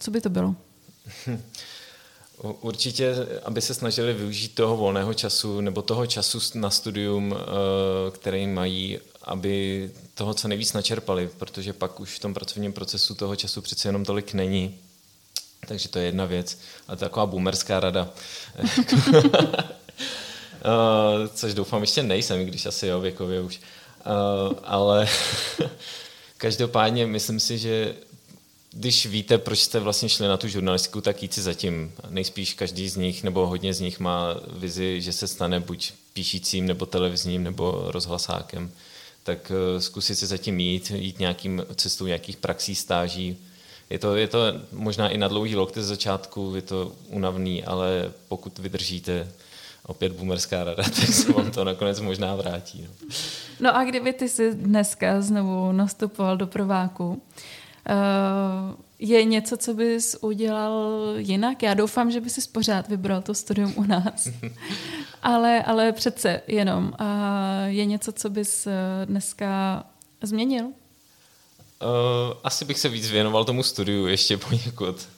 co 0.00 0.10
by 0.10 0.20
to 0.20 0.30
bylo? 0.30 0.54
Určitě, 2.60 3.14
aby 3.44 3.60
se 3.60 3.74
snažili 3.74 4.12
využít 4.12 4.54
toho 4.54 4.76
volného 4.76 5.14
času 5.14 5.60
nebo 5.60 5.82
toho 5.82 6.06
času 6.06 6.38
na 6.54 6.70
studium, 6.70 7.34
eh, 7.36 8.10
který 8.10 8.46
mají, 8.46 8.98
aby 9.22 9.90
toho 10.14 10.34
co 10.34 10.48
nejvíc 10.48 10.72
načerpali, 10.72 11.30
protože 11.38 11.72
pak 11.72 12.00
už 12.00 12.16
v 12.16 12.18
tom 12.18 12.34
pracovním 12.34 12.72
procesu 12.72 13.14
toho 13.14 13.36
času 13.36 13.62
přece 13.62 13.88
jenom 13.88 14.04
tolik 14.04 14.34
není. 14.34 14.78
Takže 15.68 15.88
to 15.88 15.98
je 15.98 16.04
jedna 16.04 16.24
věc. 16.24 16.58
A 16.88 16.96
to 16.96 17.04
je 17.04 17.08
taková 17.08 17.26
boomerská 17.26 17.80
rada. 17.80 18.10
Eh, 20.64 21.28
což 21.28 21.54
doufám 21.54 21.80
ještě 21.80 22.02
nejsem, 22.02 22.44
když 22.46 22.66
asi 22.66 22.86
jo, 22.86 23.00
věkově 23.00 23.40
už. 23.40 23.60
Eh, 23.60 24.54
ale 24.64 25.08
každopádně 26.36 27.06
myslím 27.06 27.40
si, 27.40 27.58
že 27.58 27.94
když 28.72 29.06
víte, 29.06 29.38
proč 29.38 29.58
jste 29.58 29.80
vlastně 29.80 30.08
šli 30.08 30.28
na 30.28 30.36
tu 30.36 30.48
žurnalistiku, 30.48 31.00
tak 31.00 31.22
jít 31.22 31.34
si 31.34 31.42
zatím. 31.42 31.92
Nejspíš 32.08 32.54
každý 32.54 32.88
z 32.88 32.96
nich 32.96 33.22
nebo 33.22 33.46
hodně 33.46 33.74
z 33.74 33.80
nich 33.80 34.00
má 34.00 34.36
vizi, 34.52 35.00
že 35.00 35.12
se 35.12 35.26
stane 35.26 35.60
buď 35.60 35.92
píšícím, 36.12 36.66
nebo 36.66 36.86
televizním, 36.86 37.44
nebo 37.44 37.84
rozhlasákem. 37.86 38.70
Tak 39.22 39.52
uh, 39.74 39.80
zkusit 39.80 40.16
si 40.16 40.26
zatím 40.26 40.60
jít, 40.60 40.90
jít 40.90 41.18
nějakým 41.18 41.62
cestou 41.74 42.06
nějakých 42.06 42.36
praxí, 42.36 42.74
stáží. 42.74 43.36
Je 43.90 43.98
to, 43.98 44.16
je 44.16 44.28
to 44.28 44.38
možná 44.72 45.08
i 45.08 45.18
na 45.18 45.28
dlouhý 45.28 45.56
lokte 45.56 45.82
z 45.82 45.86
začátku, 45.86 46.52
je 46.56 46.62
to 46.62 46.92
unavný, 47.08 47.64
ale 47.64 48.12
pokud 48.28 48.58
vydržíte, 48.58 49.32
opět 49.86 50.12
boomerská 50.12 50.64
rada, 50.64 50.82
tak 51.00 51.08
se 51.08 51.32
vám 51.32 51.50
to 51.50 51.64
nakonec 51.64 52.00
možná 52.00 52.36
vrátí. 52.36 52.88
No, 52.88 53.08
no 53.60 53.76
a 53.76 53.84
kdyby 53.84 54.12
ty 54.12 54.28
si 54.28 54.54
dneska 54.54 55.20
znovu 55.20 55.72
nastupoval 55.72 56.36
do 56.36 56.46
prváku, 56.46 57.22
je 59.02 59.24
něco, 59.24 59.56
co 59.56 59.74
bys 59.74 60.16
udělal 60.20 61.14
jinak? 61.16 61.62
Já 61.62 61.74
doufám, 61.74 62.10
že 62.10 62.20
bys 62.20 62.34
si 62.34 62.40
pořád 62.52 62.88
vybral 62.88 63.22
to 63.22 63.34
studium 63.34 63.72
u 63.76 63.82
nás. 63.82 64.28
ale, 65.22 65.62
ale 65.62 65.92
přece 65.92 66.42
jenom. 66.46 66.92
Uh, 67.00 67.06
je 67.66 67.84
něco, 67.84 68.12
co 68.12 68.30
bys 68.30 68.66
eh, 68.66 68.72
dneska 69.06 69.84
změnil? 70.22 70.64
Uh, 70.64 70.72
asi 72.44 72.64
bych 72.64 72.78
se 72.78 72.88
víc 72.88 73.10
věnoval 73.10 73.44
tomu 73.44 73.62
studiu 73.62 74.06
ještě 74.06 74.36
poněkud. 74.36 75.08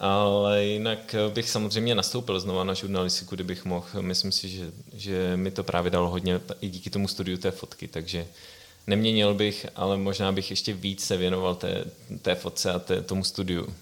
Ale 0.00 0.64
jinak 0.64 1.14
bych 1.34 1.50
samozřejmě 1.50 1.94
nastoupil 1.94 2.40
znova 2.40 2.64
na 2.64 2.74
žurnalistiku, 2.74 3.34
kdybych 3.34 3.64
mohl. 3.64 3.86
Myslím 4.00 4.32
si, 4.32 4.48
že, 4.48 4.72
že 4.92 5.36
mi 5.36 5.50
to 5.50 5.62
právě 5.62 5.90
dalo 5.90 6.10
hodně 6.10 6.40
i 6.60 6.68
díky 6.68 6.90
tomu 6.90 7.08
studiu 7.08 7.38
té 7.38 7.50
fotky, 7.50 7.88
takže 7.88 8.26
neměnil 8.86 9.34
bych, 9.34 9.66
ale 9.76 9.96
možná 9.96 10.32
bych 10.32 10.50
ještě 10.50 10.72
víc 10.72 11.04
se 11.04 11.16
věnoval 11.16 11.54
té, 11.54 11.84
té 12.22 12.34
fotce 12.34 12.72
a 12.72 12.78
té, 12.78 13.02
tomu 13.02 13.24
studiu. 13.24 13.74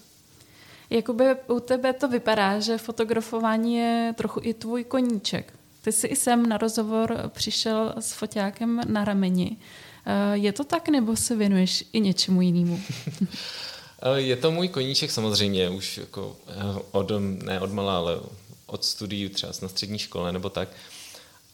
Jakoby 0.89 1.25
u 1.47 1.59
tebe 1.59 1.93
to 1.93 2.07
vypadá, 2.07 2.59
že 2.59 2.77
fotografování 2.77 3.75
je 3.75 4.13
trochu 4.17 4.39
i 4.43 4.53
tvůj 4.53 4.83
koníček. 4.83 5.53
Ty 5.81 5.91
jsi 5.91 6.07
i 6.07 6.15
sem 6.15 6.49
na 6.49 6.57
rozhovor 6.57 7.17
přišel 7.27 7.93
s 7.99 8.13
foťákem 8.13 8.81
na 8.87 9.05
rameni. 9.05 9.57
Eh, 10.05 10.37
je 10.37 10.51
to 10.51 10.63
tak, 10.63 10.89
nebo 10.89 11.15
se 11.15 11.35
věnuješ 11.35 11.83
i 11.93 11.99
něčemu 11.99 12.41
jinému? 12.41 12.81
Eh, 14.03 14.21
je 14.21 14.35
to 14.35 14.51
můj 14.51 14.67
koníček 14.67 15.11
samozřejmě, 15.11 15.69
už 15.69 15.97
jako 15.97 16.35
eh, 16.47 16.53
od, 16.91 17.11
ne 17.43 17.59
od 17.59 17.71
malá, 17.71 17.97
ale 17.97 18.19
od 18.65 18.85
studií 18.85 19.29
třeba 19.29 19.53
na 19.61 19.67
střední 19.67 19.99
škole 19.99 20.31
nebo 20.31 20.49
tak. 20.49 20.69
Uh, 20.69 21.00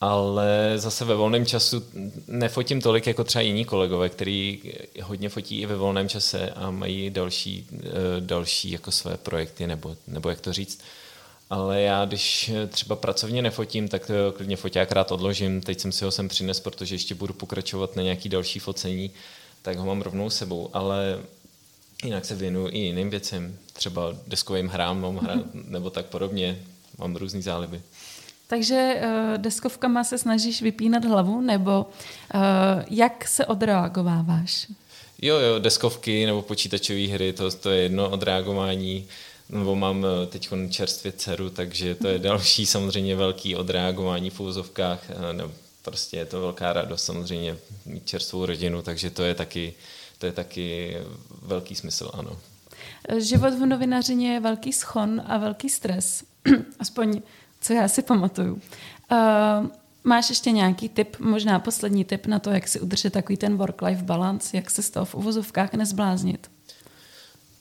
ale 0.02 0.74
zase 0.76 1.06
ve 1.06 1.16
volném 1.16 1.46
času 1.46 1.84
nefotím 2.28 2.82
tolik 2.82 3.08
jako 3.08 3.24
třeba 3.24 3.42
jiní 3.42 3.66
kolegové, 3.66 4.10
kteří 4.10 4.74
hodně 5.04 5.30
fotí 5.30 5.62
i 5.62 5.66
ve 5.66 5.76
volném 5.76 6.10
čase 6.10 6.50
a 6.50 6.72
mají 6.72 7.10
další, 7.10 7.68
eh, 7.74 7.88
další 8.20 8.72
jako 8.72 8.92
své 8.92 9.18
projekty, 9.18 9.68
nebo, 9.68 9.96
nebo 10.08 10.30
jak 10.30 10.42
to 10.42 10.54
říct. 10.54 10.80
Ale 11.50 11.82
já, 11.82 12.06
když 12.06 12.52
třeba 12.68 12.96
pracovně 12.96 13.42
nefotím, 13.42 13.88
tak 13.88 14.06
to 14.08 14.14
klidně 14.36 14.58
foťákrát 14.58 15.12
odložím. 15.12 15.62
Teď 15.62 15.80
jsem 15.80 15.92
si 15.92 16.06
ho 16.06 16.12
sem 16.12 16.28
přines, 16.28 16.60
protože 16.60 16.96
ještě 16.96 17.16
budu 17.16 17.34
pokračovat 17.34 17.96
na 17.96 18.04
nějaký 18.04 18.30
další 18.30 18.60
focení, 18.60 19.12
tak 19.62 19.78
ho 19.78 19.86
mám 19.86 20.02
rovnou 20.02 20.30
sebou. 20.30 20.70
Ale 20.74 21.20
jinak 22.04 22.26
se 22.26 22.36
věnuju 22.36 22.68
i 22.72 22.78
jiným 22.78 23.10
věcem, 23.10 23.58
třeba 23.74 24.16
deskovým 24.28 24.68
hrám, 24.68 25.02
mám 25.02 25.18
hrát, 25.18 25.46
nebo 25.54 25.90
tak 25.90 26.06
podobně. 26.06 26.60
Mám 26.98 27.16
různý 27.16 27.42
záliby. 27.42 27.82
Takže 28.48 29.02
uh, 29.02 29.38
deskovkama 29.38 30.04
se 30.04 30.18
snažíš 30.18 30.62
vypínat 30.62 31.06
hlavu, 31.06 31.42
nebo 31.42 31.86
uh, 32.36 32.42
jak 32.90 33.28
se 33.28 33.46
odreagováváš? 33.46 34.68
Jo, 35.22 35.38
jo, 35.38 35.60
deskovky 35.60 36.26
nebo 36.26 36.42
počítačové 36.42 37.08
hry, 37.08 37.34
to, 37.34 37.52
to 37.52 37.70
je 37.70 37.82
jedno 37.82 38.10
odreagování. 38.10 39.08
Nebo 39.50 39.76
mám 39.76 40.06
eh, 40.06 40.28
teď 40.28 40.50
čerstvě 40.70 41.12
dceru, 41.12 41.50
takže 41.50 41.96
to 41.96 42.08
je 42.08 42.20
další 42.20 42.66
samozřejmě 42.66 43.16
velký 43.16 43.56
odreagování 43.56 44.30
v 44.30 44.40
úzovkách. 44.40 45.04
Nebo 45.32 45.52
prostě 45.82 46.18
je 46.18 46.26
to 46.26 46.42
velká 46.42 46.74
radost 46.74 47.04
samozřejmě 47.04 47.58
mít 47.86 48.06
čerstvou 48.06 48.46
rodinu, 48.46 48.82
takže 48.82 49.10
to 49.10 49.24
je 49.24 49.36
taky, 49.36 49.74
to 50.18 50.26
je 50.26 50.32
taky 50.32 50.98
velký 51.42 51.76
smysl, 51.76 52.12
ano. 52.14 52.38
Život 53.18 53.54
v 53.54 53.66
novinařině 53.66 54.34
je 54.34 54.40
velký 54.40 54.74
schon 54.74 55.22
a 55.26 55.38
velký 55.38 55.70
stres, 55.70 56.24
aspoň 56.80 57.22
co 57.68 57.74
já 57.74 57.88
si 57.88 58.02
pamatuju. 58.02 58.62
Uh, 59.12 59.68
máš 60.04 60.30
ještě 60.30 60.52
nějaký 60.52 60.90
tip, 60.90 61.20
možná 61.20 61.60
poslední 61.60 62.06
tip 62.06 62.26
na 62.26 62.40
to, 62.40 62.50
jak 62.50 62.68
si 62.68 62.80
udržet 62.80 63.14
takový 63.14 63.38
ten 63.38 63.58
work-life 63.58 64.04
balance, 64.04 64.58
jak 64.58 64.70
se 64.70 64.82
z 64.82 64.90
toho 64.90 65.06
v 65.06 65.16
uvozovkách 65.16 65.74
nezbláznit? 65.74 66.52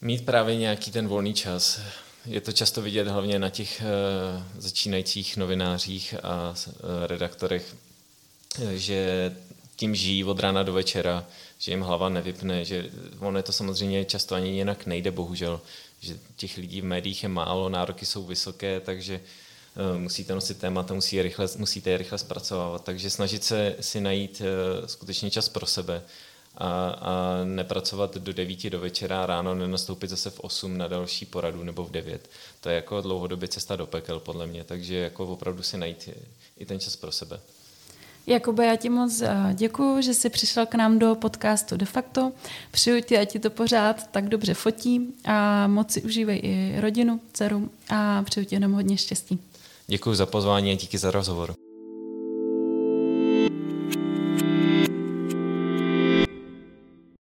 Mít 0.01 0.25
právě 0.25 0.57
nějaký 0.57 0.91
ten 0.91 1.09
volný 1.09 1.35
čas. 1.35 1.81
Je 2.27 2.41
to 2.41 2.53
často 2.53 2.83
vidět 2.83 3.09
hlavně 3.09 3.39
na 3.39 3.51
těch 3.51 3.83
uh, 3.83 4.43
začínajících 4.63 5.37
novinářích 5.37 6.15
a 6.23 6.51
uh, 6.51 7.07
redaktorech, 7.07 7.77
že 8.75 9.33
tím 9.77 9.95
žijí 9.95 10.25
od 10.25 10.41
rána 10.41 10.63
do 10.63 10.73
večera, 10.73 11.27
že 11.59 11.73
jim 11.73 11.81
hlava 11.81 12.09
nevypne, 12.09 12.65
že 12.65 12.91
ono 13.19 13.39
je 13.39 13.43
to 13.43 13.53
samozřejmě 13.53 14.05
často 14.05 14.35
ani 14.35 14.51
jinak 14.51 14.87
nejde, 14.87 15.11
bohužel, 15.11 15.61
že 16.01 16.19
těch 16.37 16.57
lidí 16.57 16.81
v 16.81 16.85
médiích 16.85 17.23
je 17.23 17.29
málo, 17.29 17.69
nároky 17.69 18.07
jsou 18.07 18.25
vysoké, 18.25 18.81
takže 18.81 19.15
uh, 19.15 19.46
musíte 19.99 20.35
nosit 20.35 20.59
témata, 20.59 20.95
musí 20.95 21.17
je 21.17 21.23
rychle, 21.23 21.49
musíte 21.57 21.91
je 21.91 21.97
rychle 21.97 22.19
zpracovávat, 22.19 22.85
takže 22.85 23.11
snažit 23.11 23.45
se 23.45 23.77
si 23.81 24.01
najít 24.01 24.41
uh, 24.41 24.87
skutečně 24.87 25.31
čas 25.31 25.49
pro 25.49 25.67
sebe 25.67 26.03
a, 26.57 26.89
a 26.89 27.45
nepracovat 27.45 28.17
do 28.17 28.33
9 28.33 28.71
do 28.71 28.81
večera 28.81 29.27
ráno, 29.27 29.55
nenastoupit 29.55 30.11
zase 30.11 30.31
v 30.31 30.41
8 30.41 30.79
na 30.79 30.89
další 30.89 31.27
poradu 31.27 31.65
nebo 31.65 31.85
v 31.85 31.91
9. 31.91 32.31
To 32.61 32.69
je 32.69 32.75
jako 32.75 33.01
dlouhodobě 33.01 33.49
cesta 33.49 33.77
do 33.77 33.87
pekel, 33.87 34.21
podle 34.21 34.47
mě, 34.47 34.65
takže 34.65 34.97
jako 34.97 35.27
opravdu 35.27 35.63
si 35.63 35.79
najít 35.79 36.09
i 36.59 36.67
ten 36.67 36.81
čas 36.81 36.97
pro 36.97 37.13
sebe. 37.13 37.41
Jakube, 38.27 38.67
já 38.67 38.77
ti 38.77 38.89
moc 38.89 39.21
eh, 39.21 39.37
děkuji, 39.55 40.01
že 40.01 40.15
jsi 40.15 40.31
přišel 40.31 40.67
k 40.67 40.75
nám 40.75 40.99
do 40.99 41.15
podcastu 41.15 41.77
De 41.77 41.87
facto. 41.87 42.33
Přeju 42.71 43.03
ti, 43.03 43.19
ať 43.19 43.33
ti 43.33 43.39
to 43.39 43.51
pořád 43.51 44.11
tak 44.11 44.29
dobře 44.29 44.55
fotí 44.55 45.15
a 45.25 45.67
moc 45.67 45.93
si 45.93 46.03
užívej 46.03 46.41
i 46.43 46.81
rodinu, 46.81 47.21
dceru 47.33 47.71
a 47.89 48.23
přeju 48.23 48.47
ti 48.47 48.55
jenom 48.55 48.73
hodně 48.73 48.97
štěstí. 48.97 49.41
Děkuji 49.87 50.15
za 50.15 50.27
pozvání 50.27 50.71
a 50.71 50.75
díky 50.75 50.99
za 50.99 51.11
rozhovor. 51.11 51.66